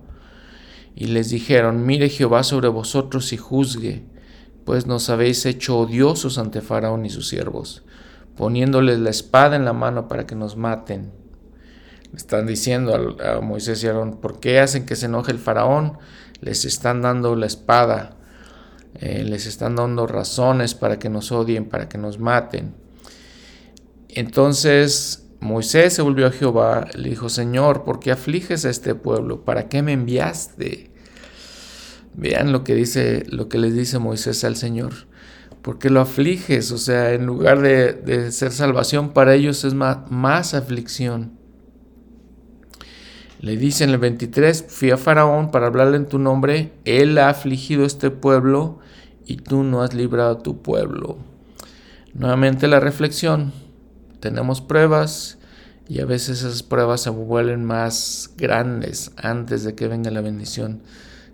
[0.94, 4.05] y les dijeron, mire Jehová sobre vosotros y juzgue,
[4.64, 7.84] pues nos habéis hecho odiosos ante Faraón y sus siervos,
[8.36, 11.12] poniéndoles la espada en la mano para que nos maten.
[12.14, 15.98] Están diciendo a, Moisés y Aarón, ¿por qué hacen que se enoje el Faraón?
[16.40, 18.16] Les están dando la espada,
[18.94, 22.74] eh, les están dando razones para que nos odien, para que nos maten.
[24.08, 29.44] Entonces Moisés se volvió a Jehová, le dijo, Señor, ¿por qué afliges a este pueblo?
[29.44, 30.90] ¿Para qué me enviaste?
[32.14, 34.92] Vean lo que dice, lo que les dice Moisés al Señor.
[35.62, 36.72] ¿Por qué lo afliges?
[36.72, 41.39] O sea, en lugar de, ser salvación para ellos es más aflicción.
[43.40, 47.30] Le dice en el 23, fui a Faraón para hablarle en tu nombre, él ha
[47.30, 48.80] afligido este pueblo
[49.24, 51.16] y tú no has librado a tu pueblo.
[52.12, 53.52] Nuevamente la reflexión,
[54.20, 55.38] tenemos pruebas
[55.88, 60.82] Y a veces esas pruebas se vuelven más grandes antes de que venga la bendición.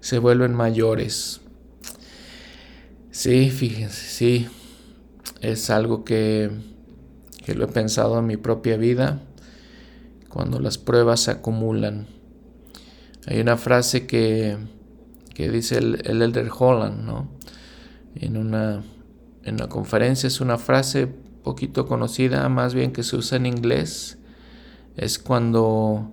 [0.00, 1.42] Se vuelven mayores.
[3.10, 4.48] Sí, fíjense, sí.
[5.42, 6.50] Es algo que,
[7.44, 9.20] que lo he pensado en mi propia vida.
[10.28, 12.06] Cuando las pruebas se acumulan.
[13.26, 14.56] Hay una frase que,
[15.34, 17.28] que dice el, el Elder Holland, ¿no?
[18.14, 18.82] En una,
[19.44, 21.06] en una conferencia es una frase
[21.46, 24.18] poquito conocida, más bien que se usa en inglés,
[24.96, 26.12] es cuando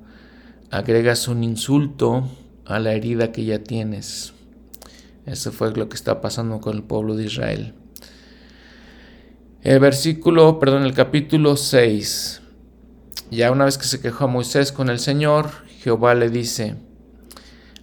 [0.69, 2.30] agregas un insulto
[2.65, 4.34] a la herida que ya tienes.
[5.26, 7.73] Eso fue lo que está pasando con el pueblo de Israel.
[9.64, 12.43] El versículo, perdón, el capítulo 6.
[13.34, 15.50] Ya una vez que se quejó a Moisés con el Señor,
[15.80, 16.76] Jehová le dice,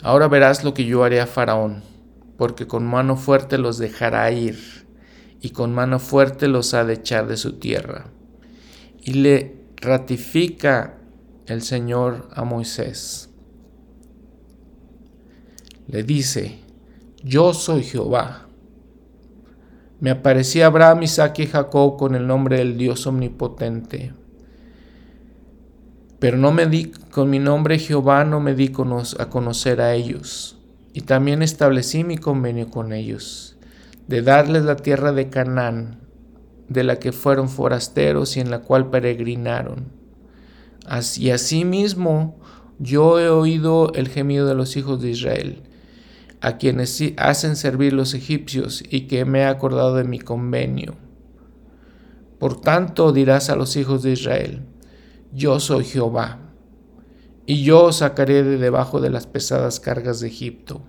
[0.00, 1.82] Ahora verás lo que yo haré a Faraón,
[2.38, 4.86] porque con mano fuerte los dejará ir
[5.40, 8.06] y con mano fuerte los ha de echar de su tierra.
[9.02, 10.98] Y le ratifica
[11.46, 13.30] el Señor a Moisés.
[15.88, 16.60] Le dice,
[17.24, 18.46] yo soy Jehová.
[19.98, 24.19] Me aparecí Abraham, Isaac y Jacob con el nombre del Dios omnipotente.
[26.20, 28.72] Pero no me di con mi nombre Jehová, no me di
[29.18, 30.58] a conocer a ellos.
[30.92, 33.50] Y también establecí mi convenio con ellos
[34.10, 36.00] de darles la tierra de Canaán,
[36.68, 39.92] de la que fueron forasteros y en la cual peregrinaron.
[40.84, 42.36] Así asimismo
[42.80, 45.62] yo he oído el gemido de los hijos de Israel,
[46.40, 50.96] a quienes hacen servir los egipcios y que me he acordado de mi convenio.
[52.40, 54.62] Por tanto dirás a los hijos de Israel,
[55.32, 56.38] yo soy Jehová,
[57.46, 60.82] y yo os sacaré de debajo de las pesadas cargas de Egipto,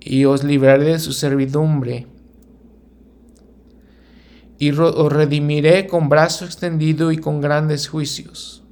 [0.00, 2.06] y os libraré de su servidumbre,
[4.58, 8.62] y os redimiré con brazo extendido y con grandes juicios.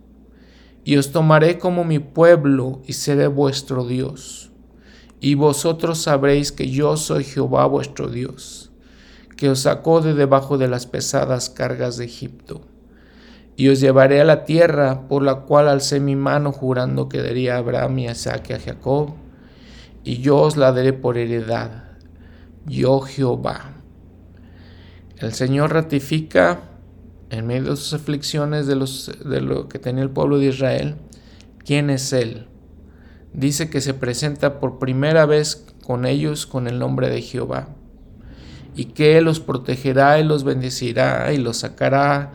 [0.85, 4.51] Y os tomaré como mi pueblo y seré vuestro Dios.
[5.21, 8.73] Y vosotros sabréis que yo soy Jehová vuestro Dios,
[9.37, 12.63] que os sacó de debajo de las pesadas cargas de Egipto.
[13.63, 17.55] Y os llevaré a la tierra por la cual alcé mi mano jurando que daría
[17.55, 19.15] a Abraham y a Isaac y a Jacob,
[20.03, 21.85] y yo os la daré por heredad.
[22.67, 23.75] Yo Jehová.
[25.19, 26.59] El Señor ratifica
[27.31, 30.97] en medio de sus aflicciones de, los, de lo que tenía el pueblo de Israel,
[31.65, 32.49] quién es Él.
[33.33, 37.69] Dice que se presenta por primera vez con ellos con el nombre de Jehová
[38.75, 42.33] y que Él los protegerá y los bendecirá y los sacará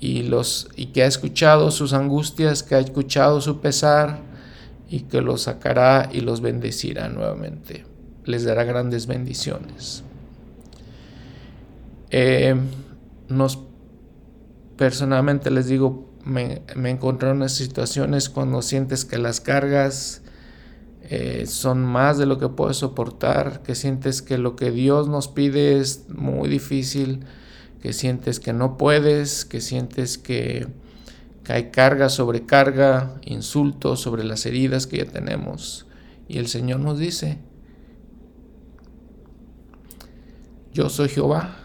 [0.00, 4.20] y, los, y que ha escuchado sus angustias, que ha escuchado su pesar
[4.88, 7.84] y que los sacará y los bendecirá nuevamente.
[8.24, 10.02] Les dará grandes bendiciones.
[12.10, 12.56] Eh,
[13.28, 13.60] nos
[14.76, 20.22] personalmente les digo, me, me encontré en unas situaciones cuando sientes que las cargas
[21.12, 25.28] eh, son más de lo que puedes soportar, que sientes que lo que Dios nos
[25.28, 27.24] pide es muy difícil,
[27.80, 30.68] que sientes que no puedes, que sientes que,
[31.48, 35.86] hay carga sobre carga, insultos sobre las heridas que ya tenemos.
[36.28, 37.38] Y el Señor nos dice,
[40.72, 41.56] yo soy Jehová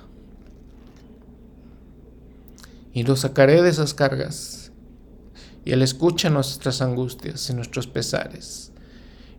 [2.93, 4.71] y lo sacaré de esas cargas.
[5.65, 8.71] Y Él escucha nuestras angustias y nuestros pesares.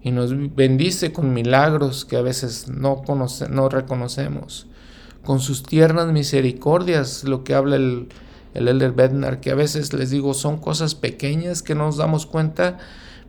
[0.00, 3.02] Y nos bendice con milagros que a veces no,
[3.50, 4.68] no reconocemos.
[5.26, 8.08] Con sus tiernas misericordias, lo que habla el,
[8.54, 12.24] el Elder Bednar, que a veces les digo son cosas pequeñas que no nos damos
[12.24, 12.78] cuenta,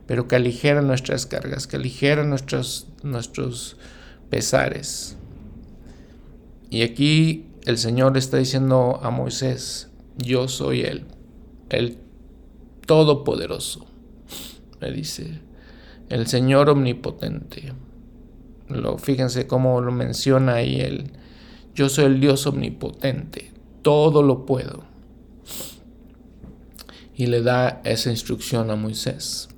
[0.06, 3.76] pero que aligeran nuestras cargas, que aligeran nuestros, nuestros
[4.30, 5.16] pesares.
[6.70, 11.04] Y aquí el Señor está diciendo a Moisés, yo soy Él,
[11.68, 11.98] el
[12.86, 13.86] Todopoderoso,
[14.80, 15.40] me dice,
[16.08, 17.74] el Señor Omnipotente.
[18.68, 21.10] Lo, fíjense cómo lo menciona ahí él.
[21.78, 23.52] Yo soy el Dios omnipotente,
[23.82, 24.82] todo lo puedo.
[27.14, 29.48] Y le da esa instrucción a Moisés.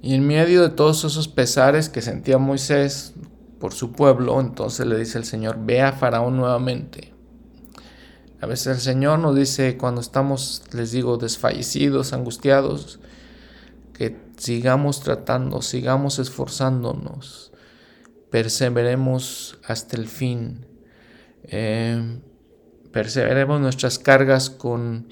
[0.00, 3.12] Y en medio de todos esos pesares que sentía Moisés
[3.60, 7.12] por su pueblo, entonces le dice el Señor, ve a Faraón nuevamente
[8.40, 13.00] a veces el Señor nos dice cuando estamos, les digo, desfallecidos, angustiados,
[13.92, 17.50] que sigamos tratando, sigamos esforzándonos,
[18.30, 20.66] perseveremos hasta el fin,
[21.48, 22.20] eh,
[22.92, 25.08] perseveremos nuestras cargas con,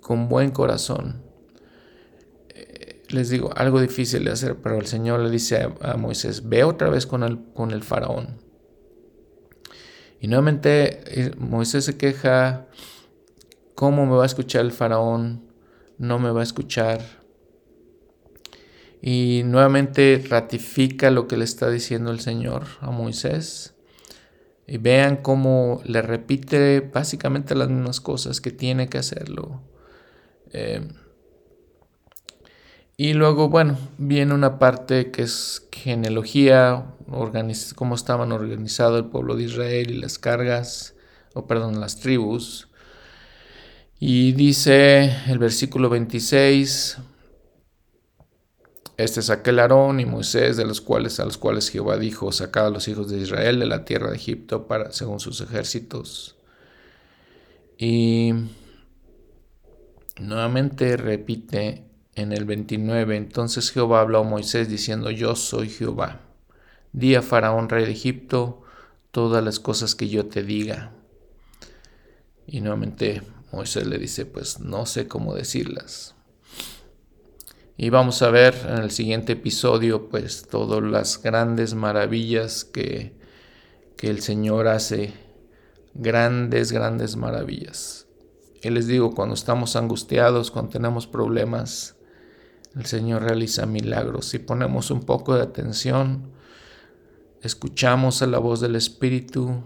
[0.00, 1.22] con buen corazón.
[2.50, 6.64] Eh, les digo, algo difícil de hacer, pero el Señor le dice a, Moisés, ve
[6.64, 8.48] otra vez con el, con el faraón
[10.20, 12.66] y nuevamente eh, Moisés se queja,
[13.74, 15.46] ¿cómo me va a escuchar el faraón?
[15.98, 17.00] no me va a escuchar.
[19.02, 23.74] Y nuevamente ratifica lo que le está diciendo el Señor a Moisés.
[24.68, 29.62] Y vean cómo le repite básicamente las mismas cosas que tiene que hacerlo.
[30.52, 30.86] Eh,
[33.00, 36.96] y luego, bueno, viene una parte que es genealogía,
[37.76, 40.96] cómo estaban organizado el pueblo de Israel y las cargas,
[41.32, 42.68] o perdón, las tribus.
[44.00, 46.98] Y dice el versículo 26,
[48.98, 52.66] este es aquel Aarón y Moisés, de los cuales, a los cuales Jehová dijo, sacad
[52.66, 56.34] a los hijos de Israel de la tierra de Egipto para, según sus ejércitos.
[57.78, 58.32] Y
[60.18, 61.84] nuevamente repite
[62.16, 66.22] en el 29, entonces Jehová habló a Moisés diciendo, yo soy Jehová.
[66.92, 68.62] Di a Faraón, rey de Egipto,
[69.12, 70.90] todas las cosas que yo te diga.
[72.48, 73.22] Y nuevamente
[73.52, 76.16] Moisés le dice, pues no sé cómo decirlas.
[77.80, 83.16] Y vamos a ver en el siguiente episodio, pues todas las grandes maravillas que,
[83.96, 85.14] que el Señor hace.
[85.94, 88.08] Grandes, grandes maravillas.
[88.62, 91.94] Y les digo, cuando estamos angustiados, cuando tenemos problemas,
[92.74, 94.26] el Señor realiza milagros.
[94.26, 96.32] Si ponemos un poco de atención,
[97.42, 99.62] escuchamos a la voz del Espíritu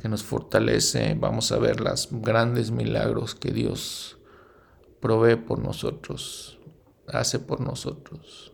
[0.00, 4.16] que nos fortalece, vamos a ver los grandes milagros que Dios
[5.00, 6.58] provee por nosotros,
[7.12, 8.52] hace por nosotros.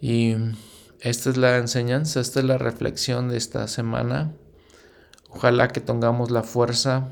[0.00, 0.34] Y
[1.00, 4.34] esta es la enseñanza, esta es la reflexión de esta semana.
[5.30, 7.08] Ojalá que tengamos la fuerza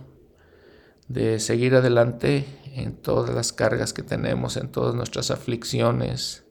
[1.08, 6.44] de seguir adelante en todas las cargas que tenemos, en todas nuestras aflicciones,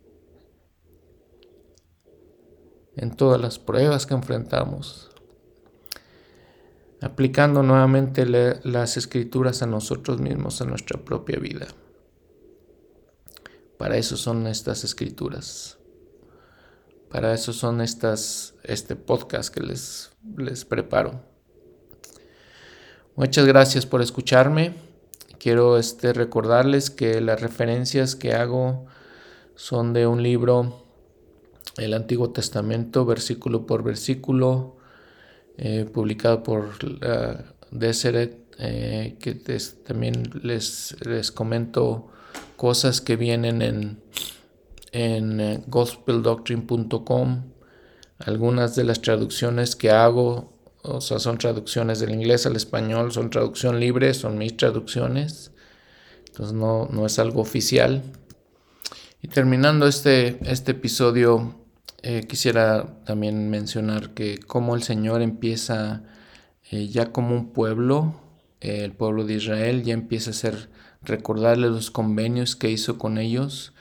[2.96, 5.12] en todas las pruebas que enfrentamos,
[7.02, 11.68] aplicando nuevamente las escrituras a nosotros mismos, a nuestra propia vida.
[13.78, 15.78] Para eso son estas escrituras.
[17.10, 21.22] Para eso son estas, este podcast que les, les preparo.
[23.16, 24.74] Muchas gracias por escucharme.
[25.40, 28.88] Quiero este, recordarles que las referencias que hago
[29.56, 30.86] son de un libro,
[31.78, 34.78] el Antiguo Testamento, versículo por versículo,
[35.58, 39.36] eh, publicado por uh, Deseret, eh, que
[39.86, 42.10] también les, les comento
[42.56, 44.02] cosas que vienen en,
[44.92, 47.52] en eh, gospeldoctrine.com.
[48.20, 50.56] Algunas de las traducciones que hago
[50.88, 55.52] o sea, son traducciones del inglés al español, son traducción libre, son mis traducciones.
[56.28, 58.04] Entonces no, no es algo oficial.
[59.22, 61.56] Y terminando este, este episodio,
[62.04, 66.04] eh, quisiera también mencionar que como el Señor empieza
[66.70, 68.22] eh, ya como un pueblo,
[68.60, 70.70] el pueblo de Israel ya empieza a ser,
[71.06, 73.74] recordarle los convenios que hizo con ellos.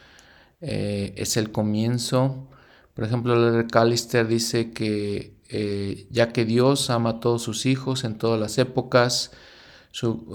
[0.60, 2.48] es el comienzo.
[2.94, 8.05] Por ejemplo, el Callister dice que eh, ya que Dios ama a todos sus hijos
[8.05, 9.30] en todas las épocas,
[9.90, 10.34] su,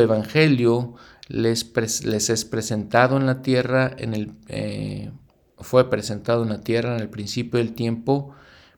[0.00, 0.94] evangelio
[1.28, 5.12] les, es presentado en la tierra, en el, eh,
[5.58, 8.34] fue presentado en la tierra en el principio del tiempo,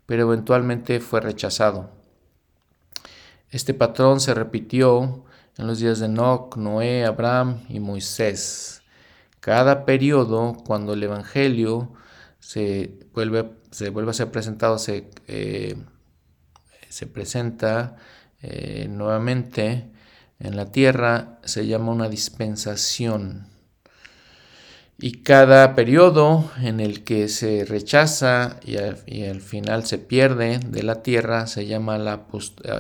[0.06, 1.90] pero eventualmente fue rechazado.
[3.51, 5.24] Este patrón se repitió
[5.59, 8.82] en los días de Enoch, Noé, Abraham y Moisés.
[9.40, 11.93] Cada periodo, cuando el Evangelio
[12.40, 15.76] se vuelve, se vuelve a ser presentado, se, eh,
[16.89, 17.97] se presenta
[18.43, 19.90] eh, nuevamente
[20.39, 23.47] en la tierra, se llama una dispensación.
[24.98, 31.02] Y cada periodo en el que se rechaza y al, final se pierde de la
[31.02, 32.26] tierra se llama, la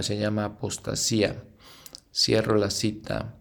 [0.00, 1.42] se llama apostasía.
[2.14, 3.34] Cierro la cita.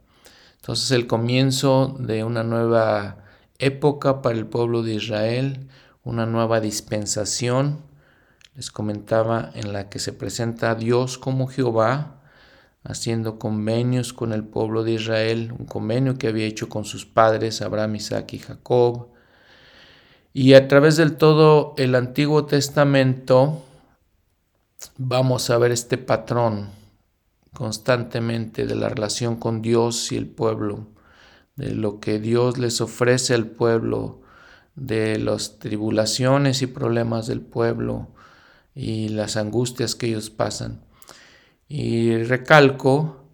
[0.56, 3.18] Entonces el comienzo de una nueva
[3.60, 5.68] época para el pueblo de Israel,
[6.04, 7.82] una nueva dispensación,
[8.56, 12.22] les comentaba, en la que se presenta a Dios como Jehová,
[12.84, 17.62] haciendo convenios con el pueblo de Israel, un convenio que había hecho con sus padres,
[17.62, 19.10] Abraham, Isaac y Jacob.
[20.34, 23.64] Y a través del todo el Antiguo Testamento
[24.98, 26.83] vamos a ver este patrón
[27.54, 30.88] constantemente de la relación con Dios y el pueblo,
[31.56, 34.22] de lo que Dios les ofrece al pueblo,
[34.76, 38.10] de las tribulaciones y problemas del pueblo
[38.74, 40.84] y las angustias que ellos pasan.
[41.68, 43.28] Y recalco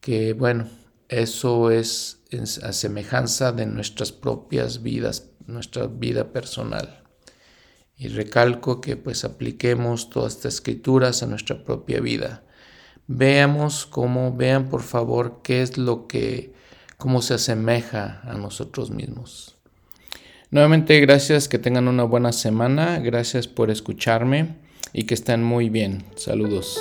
[0.00, 0.68] que, bueno,
[1.08, 2.22] eso es
[2.62, 7.02] a semejanza de nuestras propias vidas, nuestra vida personal.
[7.96, 12.44] Y recalco que pues apliquemos todas estas escrituras a nuestra propia vida.
[13.12, 16.52] Veamos cómo, vean por favor qué es lo que
[16.96, 19.56] cómo se asemeja a nosotros mismos.
[20.52, 24.54] Nuevamente, gracias, que tengan una buena semana, gracias por escucharme
[24.92, 26.04] y que estén muy bien.
[26.14, 26.78] Saludos.